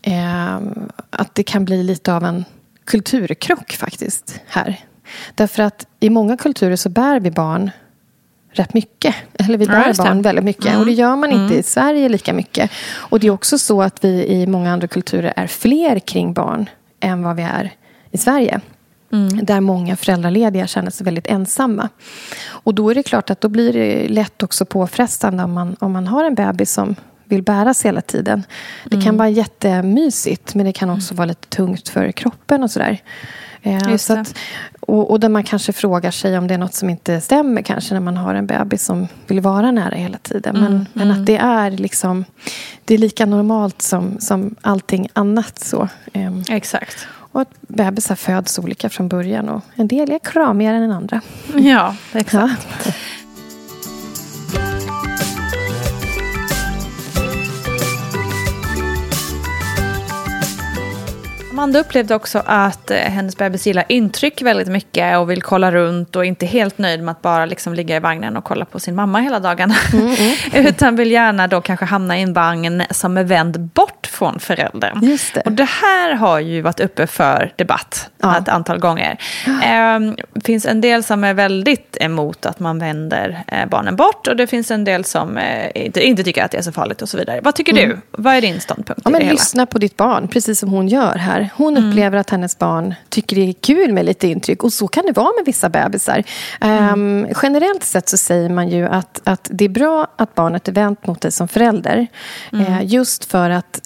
eh, 0.03 0.61
att 1.11 1.35
det 1.35 1.43
kan 1.43 1.65
bli 1.65 1.83
lite 1.83 2.15
av 2.15 2.25
en 2.25 2.45
kulturkrock 2.85 3.73
faktiskt 3.73 4.41
här. 4.47 4.81
Därför 5.35 5.63
att 5.63 5.87
i 6.01 6.11
många 6.11 6.37
kulturer 6.37 6.77
så 6.77 6.89
bär 6.89 7.21
vi 7.21 7.31
barn 7.31 7.71
rätt 8.53 8.75
mycket. 8.75 9.15
Eller 9.39 9.59
vi 9.59 9.67
bär 9.67 9.93
ja, 9.97 10.05
barn 10.05 10.23
väldigt 10.23 10.45
mycket. 10.45 10.67
Mm. 10.67 10.81
Och 10.81 10.87
det 10.87 10.93
gör 10.93 11.17
man 11.17 11.31
inte 11.31 11.45
mm. 11.45 11.59
i 11.59 11.63
Sverige 11.63 12.09
lika 12.09 12.33
mycket. 12.33 12.71
Och 12.95 13.21
det 13.21 13.27
är 13.27 13.31
också 13.31 13.59
så 13.59 13.83
att 13.83 14.05
vi 14.05 14.27
i 14.27 14.47
många 14.47 14.73
andra 14.73 14.87
kulturer 14.87 15.33
är 15.37 15.47
fler 15.47 15.99
kring 15.99 16.33
barn 16.33 16.69
än 17.01 17.23
vad 17.23 17.37
vi 17.37 17.43
är 17.43 17.71
i 18.11 18.19
Sverige. 18.19 18.61
Mm. 19.13 19.45
Där 19.45 19.61
många 19.61 19.97
föräldralediga 19.97 20.67
känner 20.67 20.91
sig 20.91 21.05
väldigt 21.05 21.27
ensamma. 21.27 21.89
Och 22.45 22.75
då 22.75 22.91
är 22.91 22.95
det 22.95 23.03
klart 23.03 23.31
att 23.31 23.41
då 23.41 23.49
blir 23.49 23.73
det 23.73 24.09
lätt 24.09 24.43
också 24.43 24.65
påfrestande 24.65 25.45
om 25.45 25.53
man, 25.53 25.77
om 25.81 25.93
man 25.93 26.07
har 26.07 26.25
en 26.25 26.35
bebis 26.35 26.73
som 26.73 26.97
vill 27.33 27.43
bäras 27.43 27.85
hela 27.85 28.01
tiden. 28.01 28.43
Det 28.85 28.97
kan 28.97 29.03
mm. 29.03 29.17
vara 29.17 29.29
jättemysigt 29.29 30.55
men 30.55 30.67
det 30.67 30.73
kan 30.73 30.91
också 30.91 31.15
vara 31.15 31.27
lite 31.27 31.49
tungt 31.49 31.89
för 31.89 32.13
kroppen 32.13 32.63
och 32.63 32.71
sådär. 32.71 32.99
Eh, 33.63 33.97
så 33.97 34.13
att, 34.13 34.35
och, 34.81 35.11
och 35.11 35.21
där 35.21 35.29
man 35.29 35.45
kanske 35.45 35.73
frågar 35.73 36.11
sig 36.11 36.39
om 36.39 36.47
det 36.49 36.55
är 36.55 36.59
något 36.59 36.75
som 36.75 36.91
inte 36.91 37.21
stämmer 37.21 37.63
kanske 37.63 37.95
när 37.95 38.01
man 38.01 38.17
har 38.17 38.35
en 38.35 38.47
bebis 38.47 38.85
som 38.85 39.09
vill 39.27 39.41
vara 39.41 39.71
nära 39.71 39.95
hela 39.95 40.19
tiden. 40.19 40.55
Men, 40.55 40.73
mm, 40.73 40.87
men 40.93 41.11
att 41.11 41.17
mm. 41.17 41.25
det 41.25 41.37
är 41.37 41.71
liksom 41.71 42.25
Det 42.85 42.95
är 42.95 42.99
lika 42.99 43.27
normalt 43.27 43.83
som, 43.83 44.21
som 44.21 44.55
allting 44.61 45.09
annat. 45.13 45.59
så. 45.59 45.89
Ehm, 46.13 46.43
Exakt. 46.49 47.07
Och 47.33 47.41
att 47.41 47.49
bebisar 47.61 48.15
föds 48.15 48.59
olika 48.59 48.89
från 48.89 49.09
början. 49.09 49.49
Och 49.49 49.63
en 49.75 49.89
del 49.89 50.11
är 50.11 50.19
kramigare 50.19 50.77
än 50.77 50.93
andra. 50.93 51.21
Ja, 51.57 51.97
exakt. 52.13 52.69
Ja. 52.85 52.93
Amanda 61.63 61.79
upplevde 61.79 62.15
också 62.15 62.43
att 62.47 62.91
eh, 62.91 62.97
hennes 62.97 63.37
bebis 63.37 63.67
gillar 63.67 63.85
intryck 63.89 64.43
väldigt 64.43 64.69
mycket 64.69 65.19
och 65.19 65.31
vill 65.31 65.43
kolla 65.43 65.73
runt 65.73 66.17
och 66.17 66.25
inte 66.25 66.47
helt 66.47 66.79
nöjd 66.79 67.03
med 67.03 67.13
att 67.13 67.23
bara 67.23 67.47
liksom 67.47 67.75
ligga 67.75 67.97
i 67.97 68.01
vagnen 68.01 68.37
och 68.37 68.45
kolla 68.45 68.65
på 68.65 68.81
sin 68.81 68.95
mamma 68.95 69.21
hela 69.21 69.41
dagarna. 69.41 69.75
Mm, 69.93 70.07
mm. 70.07 70.37
Utan 70.67 70.97
vill 70.97 71.11
gärna 71.11 71.47
då 71.47 71.61
kanske 71.61 71.87
hamna 71.87 72.19
i 72.19 72.23
en 72.23 72.33
vagn 72.33 72.83
som 72.91 73.17
är 73.17 73.25
vänd 73.25 73.61
bort 73.61 74.07
från 74.07 74.41
föräldern. 74.41 74.99
Just 75.03 75.35
det. 75.35 75.41
Och 75.41 75.53
det 75.53 75.69
här 75.69 76.15
har 76.15 76.39
ju 76.39 76.61
varit 76.61 76.81
uppe 76.81 77.07
för 77.07 77.53
debatt 77.57 78.11
ja. 78.23 78.39
ett 78.39 78.49
antal 78.49 78.79
gånger. 78.79 79.19
Det 79.45 79.67
ehm, 79.67 80.17
finns 80.45 80.67
en 80.67 80.81
del 80.81 81.03
som 81.03 81.25
är 81.25 81.35
väldigt 81.35 81.97
emot 82.01 82.47
att 82.47 82.61
man 82.61 82.79
vänder 82.79 83.45
eh, 83.47 83.69
barnen 83.69 83.97
bort 83.97 84.27
och 84.27 84.37
det 84.37 84.47
finns 84.47 84.71
en 84.71 84.85
del 84.85 85.05
som 85.05 85.39
eh, 85.39 85.71
inte, 85.75 86.07
inte 86.07 86.25
tycker 86.25 86.45
att 86.45 86.51
det 86.51 86.59
är 86.59 86.63
så 86.63 86.73
farligt 86.73 87.03
och 87.03 87.09
så 87.09 87.19
vidare. 87.19 87.41
Vad 87.43 87.55
tycker 87.55 87.73
mm. 87.73 87.89
du? 87.89 88.23
Vad 88.23 88.35
är 88.35 88.41
din 88.41 88.61
ståndpunkt? 88.61 89.03
Ja, 89.05 89.11
men 89.11 89.29
lyssna 89.29 89.67
på 89.67 89.79
ditt 89.79 89.97
barn, 89.97 90.29
precis 90.29 90.59
som 90.59 90.71
hon 90.71 90.89
gör 90.89 91.15
här. 91.15 91.52
Hon 91.55 91.77
mm. 91.77 91.89
upplever 91.89 92.19
att 92.19 92.31
hennes 92.31 92.59
barn 92.59 92.95
tycker 93.09 93.37
det 93.37 93.49
är 93.49 93.53
kul 93.53 93.93
med 93.93 94.05
lite 94.05 94.29
intryck. 94.29 94.65
Och 94.65 94.73
så 94.73 94.89
kan 94.89 95.07
det 95.07 95.13
vara 95.13 95.33
med 95.37 95.45
vissa 95.47 95.69
bebisar. 95.69 96.23
Mm. 96.61 97.25
Um, 97.25 97.35
generellt 97.43 97.85
sett 97.85 98.09
så 98.09 98.17
säger 98.17 98.49
man 98.49 98.69
ju 98.69 98.87
att, 98.87 99.21
att 99.25 99.49
det 99.53 99.65
är 99.65 99.69
bra 99.69 100.07
att 100.17 100.35
barnet 100.35 100.69
är 100.69 100.73
vänt 100.73 101.07
mot 101.07 101.21
dig 101.21 101.33
som 101.33 101.49
förälder. 101.49 102.07
Uh, 102.55 102.85
just 102.85 103.25
för 103.25 103.51
att 103.51 103.81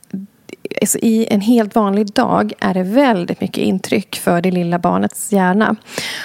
alltså 0.81 0.99
i 0.99 1.27
en 1.31 1.41
helt 1.41 1.75
vanlig 1.75 2.13
dag 2.13 2.53
är 2.59 2.75
det 2.75 2.83
väldigt 2.83 3.41
mycket 3.41 3.65
intryck 3.65 4.17
för 4.17 4.41
det 4.41 4.51
lilla 4.51 4.79
barnets 4.79 5.33
hjärna. 5.33 5.77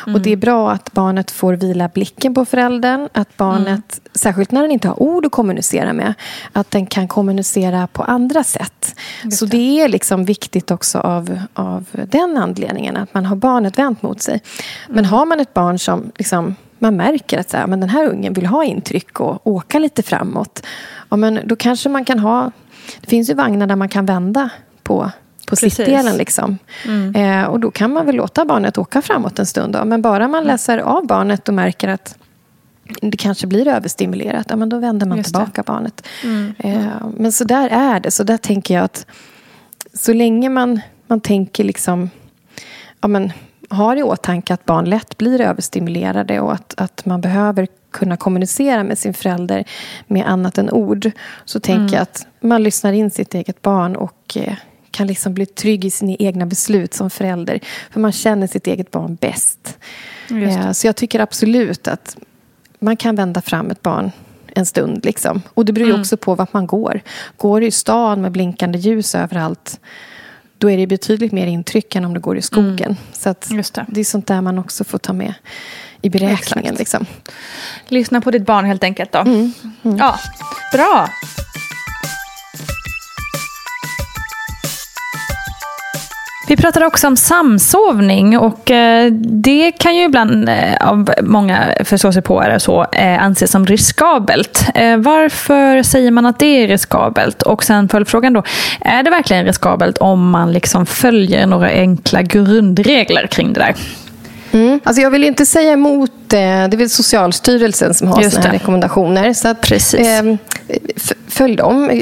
Mm. 0.04 0.16
Och 0.16 0.22
det 0.22 0.32
är 0.32 0.36
bra 0.36 0.72
att 0.72 0.92
barnet 0.92 1.32
får 1.32 1.54
vila 1.54 1.88
blicken 1.88 2.34
på 2.34 2.46
föräldern. 2.46 3.10
Att 3.14 3.38
barnet, 3.38 3.68
mm. 3.68 3.84
särskilt 4.14 4.52
när 4.52 4.62
den 4.62 4.72
inte 4.72 4.88
har 4.88 5.04
ord 5.04 5.26
att 5.26 5.32
kommunicera 5.32 5.94
med, 5.94 6.14
att 6.54 6.72
den 6.72 6.86
kan 6.86 7.08
kommunicera 7.08 7.88
på 7.88 8.04
andra 8.04 8.44
sätt. 8.44 8.96
Så 9.32 9.46
det 9.46 9.82
är 9.82 9.88
liksom 9.88 10.26
viktigt 10.26 10.72
också 10.72 11.00
av, 11.00 11.40
av 11.54 11.86
den 11.92 12.38
anledningen, 12.38 12.98
att 12.98 13.14
man 13.14 13.26
har 13.26 13.36
barnet 13.36 13.80
vänt 13.80 14.02
mot 14.02 14.22
sig. 14.22 14.42
Men 14.88 15.00
mm. 15.00 15.12
har 15.12 15.26
man 15.26 15.40
ett 15.40 15.54
barn 15.54 15.80
som 15.80 16.12
liksom, 16.16 16.56
man 16.80 16.96
märker 16.96 17.40
att 17.40 17.50
så 17.50 17.58
här, 17.58 17.68
men 17.68 17.80
den 17.80 17.90
här 17.90 18.08
ungen 18.08 18.34
vill 18.34 18.46
ha 18.46 18.64
intryck 18.64 19.20
och 19.20 19.48
åka 19.48 19.80
lite 19.80 20.04
framåt. 20.04 20.66
Ja, 21.10 21.18
men 21.18 21.40
då 21.46 21.56
kanske 21.56 21.90
man 21.90 22.06
kan 22.06 22.20
ha 22.20 22.52
det 23.02 23.10
finns 23.10 23.30
ju 23.30 23.34
vagnar 23.34 23.68
där 23.68 23.76
man 23.76 23.90
kan 23.90 24.06
vända 24.06 24.50
på 24.84 25.12
på 25.52 25.56
sittdelen. 25.56 26.18
Liksom. 26.18 26.58
Mm. 26.86 27.16
Eh, 27.16 27.46
och 27.46 27.60
då 27.60 27.72
kan 27.72 27.94
man 27.94 28.06
väl 28.06 28.16
låta 28.16 28.46
barnet 28.46 28.78
åka 28.78 29.02
framåt 29.02 29.40
en 29.40 29.46
stund. 29.46 29.74
Då. 29.74 29.86
Men 29.86 30.02
bara 30.02 30.28
man 30.28 30.40
mm. 30.44 30.48
läser 30.48 30.78
av 30.78 31.08
barnet 31.08 31.48
och 31.48 31.54
märker 31.54 31.88
att 31.88 32.18
det 33.02 33.18
kanske 33.18 33.48
blir 33.48 33.68
överstimulerat, 33.68 34.46
ja, 34.50 34.56
men 34.56 34.70
då 34.70 34.80
vänder 34.80 35.08
man 35.08 35.18
Just 35.18 35.28
tillbaka 35.28 35.62
det. 35.62 35.64
barnet. 35.64 36.08
Mm. 36.24 36.54
Eh, 36.60 36.86
men 37.18 37.32
så 37.32 37.44
där 37.44 37.70
är 37.70 38.00
det. 38.00 38.12
Så 38.12 38.24
där 38.24 38.38
tänker 38.38 38.74
jag 38.74 38.84
att 38.84 39.06
så 39.94 40.14
länge 40.14 40.50
man, 40.50 40.82
man 41.08 41.22
tänker 41.22 41.64
liksom... 41.64 42.10
Ja, 43.02 43.08
men, 43.08 43.32
har 43.70 43.96
i 43.96 44.04
åtanke 44.04 44.54
att 44.54 44.66
barn 44.66 44.86
lätt 44.86 45.18
blir 45.18 45.42
överstimulerade 45.42 46.40
och 46.40 46.54
att, 46.54 46.74
att 46.78 47.06
man 47.06 47.22
behöver 47.22 47.68
kunna 47.92 48.18
kommunicera 48.18 48.84
med 48.84 48.98
sin 48.98 49.14
förälder 49.14 49.64
med 50.08 50.30
annat 50.30 50.58
än 50.58 50.70
ord. 50.70 51.12
Så 51.46 51.60
tänker 51.60 51.82
mm. 51.82 51.94
jag 51.94 52.02
att 52.02 52.28
man 52.40 52.64
lyssnar 52.64 52.94
in 52.94 53.12
sitt 53.12 53.34
eget 53.34 53.62
barn 53.62 53.96
och 53.96 54.38
eh, 54.38 54.54
kan 54.92 55.08
liksom 55.08 55.34
bli 55.34 55.46
trygg 55.46 55.86
i 55.86 55.92
sina 55.92 56.16
egna 56.20 56.46
beslut 56.46 56.94
som 56.94 57.10
förälder. 57.10 57.60
För 57.92 58.00
man 58.00 58.12
känner 58.12 58.48
sitt 58.48 58.68
eget 58.68 58.92
barn 58.92 59.16
bäst. 59.16 59.78
Eh, 60.30 60.72
så 60.72 60.88
jag 60.88 60.96
tycker 60.96 61.20
absolut 61.20 61.88
att 61.88 62.18
man 62.80 62.98
kan 62.98 63.16
vända 63.16 63.42
fram 63.42 63.72
ett 63.72 63.82
barn 63.82 64.12
en 64.56 64.66
stund. 64.66 65.06
Liksom. 65.06 65.42
Och 65.54 65.66
det 65.66 65.74
beror 65.74 65.90
mm. 65.90 66.02
också 66.02 66.18
på 66.18 66.36
vart 66.36 66.54
man 66.54 66.68
går. 66.68 67.02
Går 67.38 67.62
du 67.62 67.68
i 67.68 67.72
stan 67.72 68.22
med 68.22 68.32
blinkande 68.32 68.78
ljus 68.78 69.16
överallt 69.16 69.80
då 70.62 70.70
är 70.70 70.78
det 70.78 70.88
betydligt 70.88 71.32
mer 71.32 71.48
intryck 71.48 71.96
än 71.96 72.06
om 72.06 72.14
du 72.14 72.20
går 72.20 72.38
i 72.38 72.42
skogen. 72.42 72.86
Mm. 72.86 72.96
Så 73.14 73.30
det. 73.74 73.86
det. 73.88 74.00
är 74.00 74.04
sånt 74.04 74.28
där 74.28 74.42
man 74.42 74.60
också 74.60 74.84
får 74.84 74.98
ta 74.98 75.14
med 75.14 75.34
i 76.02 76.10
beräkningen. 76.10 76.76
Liksom. 76.76 77.06
Lyssna 77.88 78.22
på 78.22 78.32
ditt 78.32 78.46
barn 78.46 78.66
helt 78.66 78.84
enkelt 78.84 79.12
då. 79.12 79.20
Mm. 79.20 79.54
Mm. 79.84 79.98
Ja, 79.98 80.20
bra. 80.74 81.10
Vi 86.52 86.58
pratade 86.58 86.86
också 86.86 87.08
om 87.08 87.18
samsovning 87.18 88.38
och 88.38 88.72
eh, 88.72 89.12
det 89.22 89.72
kan 89.72 89.96
ju 89.96 90.04
ibland 90.04 90.50
eh, 90.50 90.90
av 90.90 91.14
många 91.22 91.76
förståsigpåare 91.84 92.60
så 92.60 92.86
eh, 92.92 93.24
anses 93.24 93.52
som 93.52 93.66
riskabelt. 93.66 94.66
Varför 94.98 95.84
säger 95.84 96.12
man 96.12 96.26
att 96.26 96.40
det 96.40 96.46
är 96.64 96.68
riskabelt? 96.68 97.42
Och 97.42 97.64
sen 97.64 97.90
följdfrågan 97.90 98.34
då, 98.34 98.44
är 98.82 99.04
det 99.04 99.10
verkligen 99.10 99.46
riskabelt 99.46 99.98
om 99.98 100.30
man 100.30 100.54
liksom 100.54 100.86
följer 100.86 101.48
några 101.48 101.70
enkla 101.70 102.22
grundregler 102.22 103.28
kring 103.28 103.54
det 103.54 103.60
där? 103.60 103.76
Mm. 104.52 104.80
Alltså 104.84 105.02
jag 105.02 105.12
vill 105.12 105.24
inte 105.24 105.46
säga 105.46 105.72
emot 105.72 106.12
det. 106.28 106.38
Det 106.38 106.76
är 106.76 106.78
väl 106.78 106.90
Socialstyrelsen 106.90 107.94
som 107.94 108.08
har 108.08 108.22
sådana 108.22 108.48
här 108.48 108.54
rekommendationer. 108.54 109.34
Så 109.34 109.48
att, 109.48 109.62
Precis. 109.62 110.08
Eh, 110.08 110.36
följ 111.28 111.56
dem, 111.56 112.02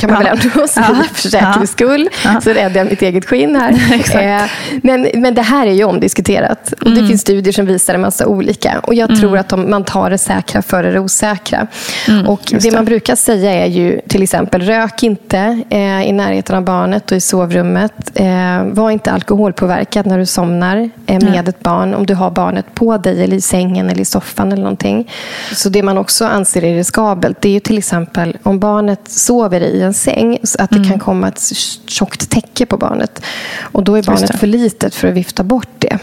kan 0.00 0.10
man 0.10 0.24
väl 0.24 0.38
ändå 0.44 0.68
säga 0.68 1.04
för 1.12 1.28
säkerhets 1.28 1.72
skull. 1.72 2.08
Så 2.42 2.50
räddar 2.50 2.80
jag 2.80 2.90
mitt 2.90 3.02
eget 3.02 3.24
skinn 3.24 3.56
här. 3.56 3.72
eh, 4.42 4.50
men, 4.82 5.08
men 5.14 5.34
det 5.34 5.42
här 5.42 5.66
är 5.66 5.72
ju 5.72 5.84
omdiskuterat. 5.84 6.72
Och 6.72 6.90
det 6.90 6.96
mm. 6.96 7.08
finns 7.08 7.20
studier 7.20 7.52
som 7.52 7.66
visar 7.66 7.94
en 7.94 8.00
massa 8.00 8.26
olika. 8.26 8.80
Och 8.82 8.94
jag 8.94 9.08
tror 9.08 9.28
mm. 9.28 9.40
att 9.40 9.48
de, 9.48 9.70
man 9.70 9.84
tar 9.84 10.10
det 10.10 10.18
säkra 10.18 10.62
före 10.62 10.92
det 10.92 11.00
osäkra. 11.00 11.66
Mm, 12.08 12.26
och 12.26 12.40
det, 12.50 12.58
det, 12.58 12.70
man 12.70 12.84
brukar 12.84 13.16
säga 13.16 13.52
är 13.52 13.66
ju 13.66 14.00
till 14.08 14.22
exempel, 14.22 14.62
rök 14.62 15.02
inte 15.02 15.62
eh, 15.70 16.08
i 16.08 16.12
närheten 16.12 16.56
av 16.56 16.64
barnet 16.64 17.10
och 17.10 17.16
i 17.16 17.20
sovrummet. 17.20 18.10
Eh, 18.14 18.64
var 18.64 18.90
inte 18.90 19.12
alkoholpåverkad 19.12 20.06
när 20.06 20.18
du 20.18 20.26
somnar 20.26 20.90
eh, 21.06 21.24
med 21.24 21.48
ett 21.48 21.60
barn. 21.60 21.81
Om 21.82 22.06
du 22.06 22.14
har 22.14 22.30
barnet 22.30 22.74
på 22.74 22.96
dig, 22.96 23.22
eller 23.22 23.36
i 23.36 23.40
sängen 23.40 23.90
eller 23.90 24.00
i 24.00 24.04
soffan 24.04 24.52
eller 24.52 24.62
någonting. 24.62 25.10
Så 25.52 25.68
det 25.68 25.82
man 25.82 25.98
också 25.98 26.24
anser 26.24 26.64
är 26.64 26.74
riskabelt, 26.74 27.40
det 27.40 27.48
är 27.48 27.52
ju 27.52 27.60
till 27.60 27.78
exempel 27.78 28.36
om 28.42 28.58
barnet 28.58 29.00
sover 29.04 29.60
i 29.60 29.82
en 29.82 29.94
säng, 29.94 30.38
så 30.42 30.62
att 30.62 30.70
det 30.70 30.76
mm. 30.76 30.88
kan 30.88 30.98
komma 30.98 31.28
ett 31.28 31.52
tjockt 31.86 32.30
täcke 32.30 32.66
på 32.66 32.76
barnet. 32.76 33.22
Och 33.60 33.84
då 33.84 33.94
är 33.94 34.02
barnet 34.02 34.38
för 34.38 34.46
litet 34.46 34.94
för 34.94 35.08
att 35.08 35.14
vifta 35.14 35.42
bort 35.42 35.68
det. 35.78 35.98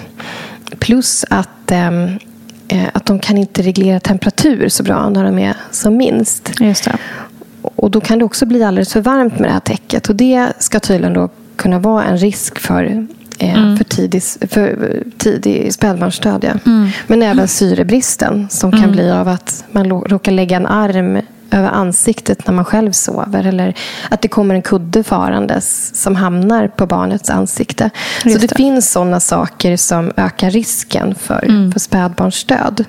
Plus 0.80 1.26
att 1.30 1.72
ehm, 1.72 2.20
eh, 2.68 2.88
att 2.94 3.06
de 3.06 3.20
kan 3.20 3.38
inte 3.38 3.62
reglera 3.62 4.00
temperatur 4.00 4.70
så 4.70 4.84
bra 4.84 5.10
när 5.10 5.24
de 5.24 5.40
är 5.40 5.56
som 5.72 5.98
minst. 5.98 6.52
Just 6.60 6.84
det. 6.84 6.98
Och 7.62 7.92
då 7.92 8.02
kan 8.02 8.20
det 8.20 8.26
också 8.26 8.46
bli 8.46 8.64
alldeles 8.64 8.94
för 8.94 9.02
varmt 9.02 9.40
med 9.40 9.50
det 9.50 9.54
här 9.54 9.60
täcket. 9.60 10.10
Och 10.10 10.16
det 10.16 10.54
ska 10.60 10.80
tydligen 10.80 11.14
då 11.14 11.30
kunna 11.56 11.80
vara 11.80 12.04
en 12.04 12.18
risk 12.18 12.60
för 12.60 13.08
mm. 13.40 13.78
för, 13.78 13.84
tidig, 13.84 14.24
för 14.24 15.04
tidig 15.18 15.74
spädbarnsdöd. 15.74 16.44
Ja. 16.44 16.72
Mm. 16.72 16.90
Men 17.08 17.24
även 17.24 17.48
syrebristen 17.48 18.48
som 18.50 18.72
kan 18.72 18.80
mm. 18.80 18.92
bli 18.92 19.12
av 19.12 19.28
att 19.28 19.64
man 19.72 19.90
råkar 19.90 20.32
lägga 20.32 20.58
en 20.58 20.68
arm 20.68 21.22
över 21.52 21.70
ansiktet 21.70 22.48
när 22.48 22.54
man 22.54 22.66
själv 22.66 22.92
sover. 22.92 23.46
Eller 23.46 23.76
att 24.10 24.22
det 24.22 24.28
kommer 24.28 24.56
en 24.56 24.62
kudde 24.62 25.04
farandes 25.04 25.96
som 25.96 26.16
hamnar 26.16 26.68
på 26.68 26.86
barnets 26.86 27.30
ansikte. 27.30 27.90
Just 28.26 28.36
så 28.36 28.42
det, 28.42 28.48
det, 28.48 28.56
finns 28.56 28.92
sådana 28.92 29.20
saker 29.20 29.78
som 29.78 30.12
ökar 30.18 30.50
risken 30.50 31.16
för, 31.16 31.46
mm. 31.46 31.72
för 31.72 31.80
spädbarnsdöd. 31.80 32.86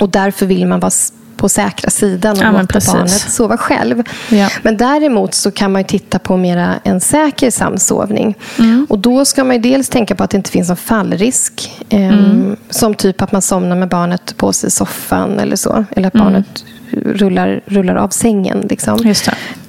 Och 0.00 0.08
därför 0.08 0.46
vill 0.46 0.66
man 0.66 0.80
vara 0.80 0.90
på 1.38 1.48
säkra 1.48 1.90
sidan 1.90 2.36
och 2.36 2.42
ja, 2.42 2.52
låta 2.52 2.80
barnet 2.92 3.10
sova 3.10 3.56
själv. 3.56 4.02
Ja. 4.28 4.48
Men 4.62 4.76
däremot 4.76 5.34
så 5.34 5.50
kan 5.50 5.72
man 5.72 5.84
titta 5.84 6.18
på 6.18 6.36
mera 6.36 6.74
en 6.84 7.00
säker 7.00 7.50
samsovning. 7.50 8.34
Mm. 8.58 8.86
Och 8.90 8.98
då 8.98 9.24
ska 9.24 9.44
man 9.44 9.62
dels 9.62 9.88
tänka 9.88 10.14
på 10.14 10.24
att 10.24 10.30
det 10.30 10.36
inte 10.36 10.50
finns 10.50 10.68
någon 10.68 10.76
fallrisk. 10.76 11.84
Eh, 11.88 12.08
mm. 12.08 12.56
Som 12.70 12.94
typ 12.94 13.22
att 13.22 13.32
man 13.32 13.42
somnar 13.42 13.76
med 13.76 13.88
barnet 13.88 14.36
på 14.36 14.52
sig 14.52 14.68
i 14.68 14.70
soffan 14.70 15.38
eller 15.38 15.56
så. 15.56 15.84
Eller 15.90 16.08
att 16.08 16.14
mm. 16.14 16.26
barnet 16.26 16.64
rullar, 16.90 17.60
rullar 17.66 17.94
av 17.94 18.08
sängen. 18.08 18.66
Liksom. 18.70 18.98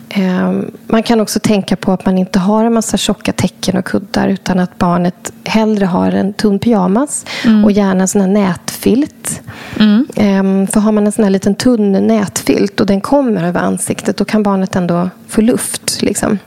Ehm, 0.09 0.71
man 0.87 1.03
kan 1.03 1.21
också 1.21 1.39
tänka 1.39 1.75
på 1.75 1.91
att 1.91 2.05
man 2.05 2.17
inte 2.17 2.39
har 2.39 2.65
en 2.65 2.73
massa 2.73 2.97
tjocka 2.97 3.33
täcken 3.33 3.77
och 3.77 3.85
kuddar 3.85 4.27
utan 4.27 4.59
att 4.59 4.77
barnet 4.77 5.33
hellre 5.43 5.85
har 5.85 6.11
en 6.11 6.33
tunn 6.33 6.59
pyjamas 6.59 7.25
mm. 7.45 7.65
och 7.65 7.71
gärna 7.71 8.01
en 8.01 8.07
sån 8.07 8.21
här 8.21 8.27
nätfilt. 8.27 9.41
Mm. 9.79 10.07
Ehm, 10.15 10.67
för 10.67 10.79
har 10.79 10.91
man 10.91 11.05
en 11.05 11.11
sån 11.11 11.23
här 11.23 11.31
liten 11.31 11.55
tunn 11.55 11.91
nätfilt 11.91 12.79
och 12.79 12.85
den 12.85 13.01
kommer 13.01 13.43
över 13.43 13.59
ansiktet 13.59 14.17
då 14.17 14.25
kan 14.25 14.43
barnet 14.43 14.75
ändå 14.75 15.09
få 15.27 15.41
luft. 15.41 16.01
Liksom. 16.01 16.37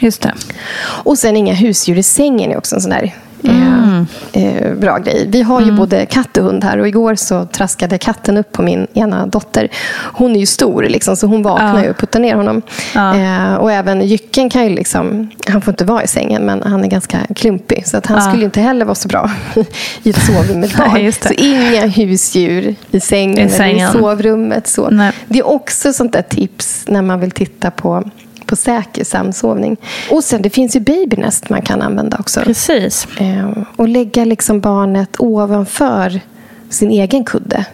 Just 0.00 0.22
det. 0.22 0.32
Och 0.78 1.18
sen 1.18 1.36
inga 1.36 1.54
husdjur 1.54 1.98
i 1.98 2.02
sängen 2.02 2.50
är 2.50 2.58
också 2.58 2.74
en 2.74 2.80
sån 2.80 2.90
där 2.90 3.14
Mm. 3.44 4.06
Eh, 4.32 4.74
bra 4.74 4.98
grej. 4.98 5.26
Vi 5.28 5.42
har 5.42 5.60
ju 5.60 5.64
mm. 5.64 5.76
både 5.76 6.06
katt 6.06 6.36
och 6.36 6.44
hund 6.44 6.64
här 6.64 6.78
och 6.78 6.88
igår 6.88 7.14
så 7.14 7.44
traskade 7.44 7.98
katten 7.98 8.36
upp 8.36 8.52
på 8.52 8.62
min 8.62 8.86
ena 8.94 9.26
dotter. 9.26 9.68
Hon 10.12 10.36
är 10.36 10.40
ju 10.40 10.46
stor 10.46 10.82
liksom, 10.82 11.16
så 11.16 11.26
hon 11.26 11.42
vaknar 11.42 11.84
ja. 11.84 11.90
och 11.90 11.98
puttar 11.98 12.20
ner 12.20 12.34
honom. 12.34 12.62
Ja. 12.94 13.16
Eh, 13.16 13.54
och 13.54 13.72
även 13.72 14.02
Jycken 14.06 14.50
kan 14.50 14.64
ju 14.64 14.70
liksom, 14.70 15.30
han 15.48 15.60
får 15.60 15.72
inte 15.72 15.84
vara 15.84 16.02
i 16.02 16.06
sängen 16.06 16.42
men 16.42 16.62
han 16.62 16.84
är 16.84 16.88
ganska 16.88 17.18
klumpig 17.36 17.86
så 17.86 17.96
att 17.96 18.06
han 18.06 18.18
ja. 18.18 18.28
skulle 18.30 18.44
inte 18.44 18.60
heller 18.60 18.84
vara 18.84 18.94
så 18.94 19.08
bra 19.08 19.30
i 20.02 20.10
ett. 20.10 20.18
Nej, 20.92 21.12
så 21.12 21.32
inga 21.32 21.86
husdjur 21.86 22.74
i 22.90 23.00
sängen, 23.00 23.46
I 23.46 23.50
sängen. 23.50 23.88
eller 23.88 23.98
i 23.98 24.02
sovrummet. 24.02 24.66
Så. 24.66 25.10
Det 25.28 25.38
är 25.38 25.46
också 25.46 25.92
sånt 25.92 26.12
där 26.12 26.22
tips 26.22 26.84
när 26.88 27.02
man 27.02 27.20
vill 27.20 27.30
titta 27.30 27.70
på 27.70 28.10
på 28.46 28.56
säker 28.56 29.04
samsovning. 29.04 29.76
Och 30.10 30.24
sen 30.24 30.42
det 30.42 30.50
finns 30.50 30.76
ju 30.76 30.80
babynest 30.80 31.50
man 31.50 31.62
kan 31.62 31.82
använda 31.82 32.16
också. 32.20 32.40
Precis. 32.40 33.08
Eh, 33.20 33.50
och 33.76 33.88
lägga 33.88 34.24
liksom 34.24 34.60
barnet 34.60 35.16
ovanför 35.18 36.20
sin 36.68 36.90
egen 36.90 37.24
kudde. 37.24 37.64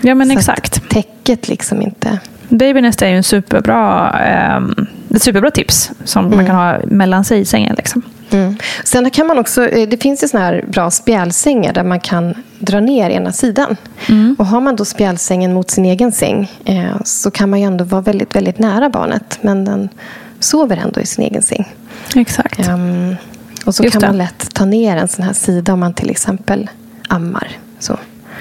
Ja 0.00 0.14
men 0.14 0.26
så 0.26 0.38
exakt. 0.38 0.90
Täcket 0.90 1.48
liksom 1.48 1.82
inte... 1.82 2.18
Babynest 2.48 3.02
är 3.02 3.08
ju 3.08 3.16
en 3.16 3.22
superbra, 3.22 4.14
eh, 4.26 4.86
ett 5.16 5.22
superbra 5.22 5.50
tips 5.50 5.90
som 6.04 6.24
mm. 6.26 6.36
man 6.36 6.46
kan 6.46 6.56
ha 6.56 6.78
mellan 6.84 7.24
sig 7.24 7.40
i 7.40 7.44
sängen. 7.44 7.74
Liksom. 7.78 8.02
Mm. 8.30 8.56
Sen 8.84 9.10
kan 9.10 9.26
man 9.26 9.38
också, 9.38 9.68
eh, 9.68 9.88
det 9.88 10.02
finns 10.02 10.24
ju 10.24 10.28
såna 10.28 10.44
här 10.44 10.64
bra 10.68 10.90
spjälsängar 10.90 11.72
där 11.72 11.84
man 11.84 12.00
kan 12.00 12.34
dra 12.58 12.80
ner 12.80 13.10
ena 13.10 13.32
sidan. 13.32 13.76
Mm. 14.08 14.36
Och 14.38 14.46
har 14.46 14.60
man 14.60 14.76
då 14.76 14.84
spjälsängen 14.84 15.54
mot 15.54 15.70
sin 15.70 15.84
egen 15.84 16.12
säng 16.12 16.50
eh, 16.64 16.96
så 17.04 17.30
kan 17.30 17.50
man 17.50 17.60
ju 17.60 17.66
ändå 17.66 17.84
vara 17.84 18.02
väldigt, 18.02 18.36
väldigt 18.36 18.58
nära 18.58 18.90
barnet. 18.90 19.38
Men 19.40 19.64
den 19.64 19.88
sover 20.40 20.76
ändå 20.76 21.00
i 21.00 21.06
sin 21.06 21.24
egen 21.24 21.42
säng. 21.42 21.74
Exakt. 22.14 22.68
Um, 22.68 23.16
och 23.64 23.74
så 23.74 23.84
Just 23.84 23.92
kan 23.92 24.00
det. 24.00 24.06
man 24.06 24.18
lätt 24.18 24.54
ta 24.54 24.64
ner 24.64 24.96
en 24.96 25.08
sån 25.08 25.24
här 25.24 25.32
sida 25.32 25.72
om 25.72 25.80
man 25.80 25.94
till 25.94 26.10
exempel 26.10 26.70
ammar. 27.08 27.48
Så. 27.78 27.98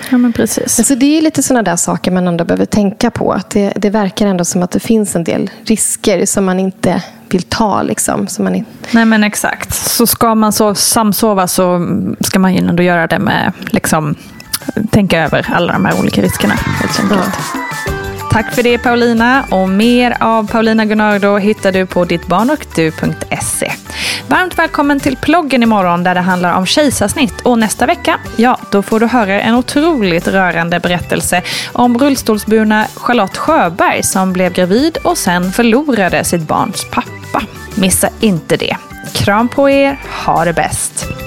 Ja, 0.09 0.17
men 0.17 0.33
precis. 0.33 0.79
Alltså 0.79 0.95
det 0.95 1.17
är 1.17 1.21
lite 1.21 1.43
sådana 1.43 1.63
där 1.63 1.75
saker 1.75 2.11
man 2.11 2.27
ändå 2.27 2.45
behöver 2.45 2.65
tänka 2.65 3.11
på. 3.11 3.31
Att 3.31 3.49
det, 3.49 3.73
det 3.75 3.89
verkar 3.89 4.27
ändå 4.27 4.45
som 4.45 4.63
att 4.63 4.71
det 4.71 4.79
finns 4.79 5.15
en 5.15 5.23
del 5.23 5.49
risker 5.65 6.25
som 6.25 6.45
man 6.45 6.59
inte 6.59 7.03
vill 7.29 7.43
ta. 7.43 7.81
Liksom, 7.81 8.27
som 8.27 8.43
man 8.43 8.55
inte... 8.55 8.71
Nej 8.91 9.05
men 9.05 9.23
exakt. 9.23 9.73
Så 9.73 10.07
ska 10.07 10.35
man 10.35 10.53
så 10.53 10.75
samsova 10.75 11.47
så 11.47 11.87
ska 12.19 12.39
man 12.39 12.53
ju 12.55 12.67
ändå 12.69 12.83
göra 12.83 13.07
det 13.07 13.19
med 13.19 13.51
liksom, 13.65 14.15
tänka 14.91 15.23
över 15.23 15.47
alla 15.53 15.73
de 15.73 15.85
här 15.85 15.99
olika 15.99 16.21
riskerna. 16.21 16.53
Helt 16.53 16.99
enkelt. 16.99 17.21
Ja. 17.55 17.61
Tack 18.31 18.55
för 18.55 18.63
det 18.63 18.77
Paulina 18.77 19.45
och 19.51 19.69
mer 19.69 20.17
av 20.19 20.47
Paulina 20.47 20.85
Gunnardo 20.85 21.37
hittar 21.37 21.71
du 21.71 21.85
på 21.85 22.05
dittbarnochdu.se. 22.05 23.71
Varmt 24.27 24.59
välkommen 24.59 24.99
till 24.99 25.17
ploggen 25.17 25.63
imorgon 25.63 26.03
där 26.03 26.15
det 26.15 26.21
handlar 26.21 26.57
om 26.57 26.65
kejsarsnitt 26.65 27.41
och 27.41 27.59
nästa 27.59 27.85
vecka, 27.85 28.19
ja 28.35 28.59
då 28.71 28.81
får 28.81 28.99
du 28.99 29.05
höra 29.05 29.41
en 29.41 29.55
otroligt 29.55 30.27
rörande 30.27 30.79
berättelse 30.79 31.41
om 31.73 31.97
rullstolsburna 31.97 32.87
Charlotte 32.95 33.37
Sjöberg 33.37 34.03
som 34.03 34.33
blev 34.33 34.53
gravid 34.53 34.97
och 35.03 35.17
sen 35.17 35.51
förlorade 35.51 36.23
sitt 36.23 36.41
barns 36.41 36.85
pappa. 36.91 37.45
Missa 37.75 38.09
inte 38.19 38.57
det. 38.57 38.77
Kram 39.13 39.49
på 39.49 39.69
er, 39.69 39.99
ha 40.25 40.45
det 40.45 40.53
bäst! 40.53 41.26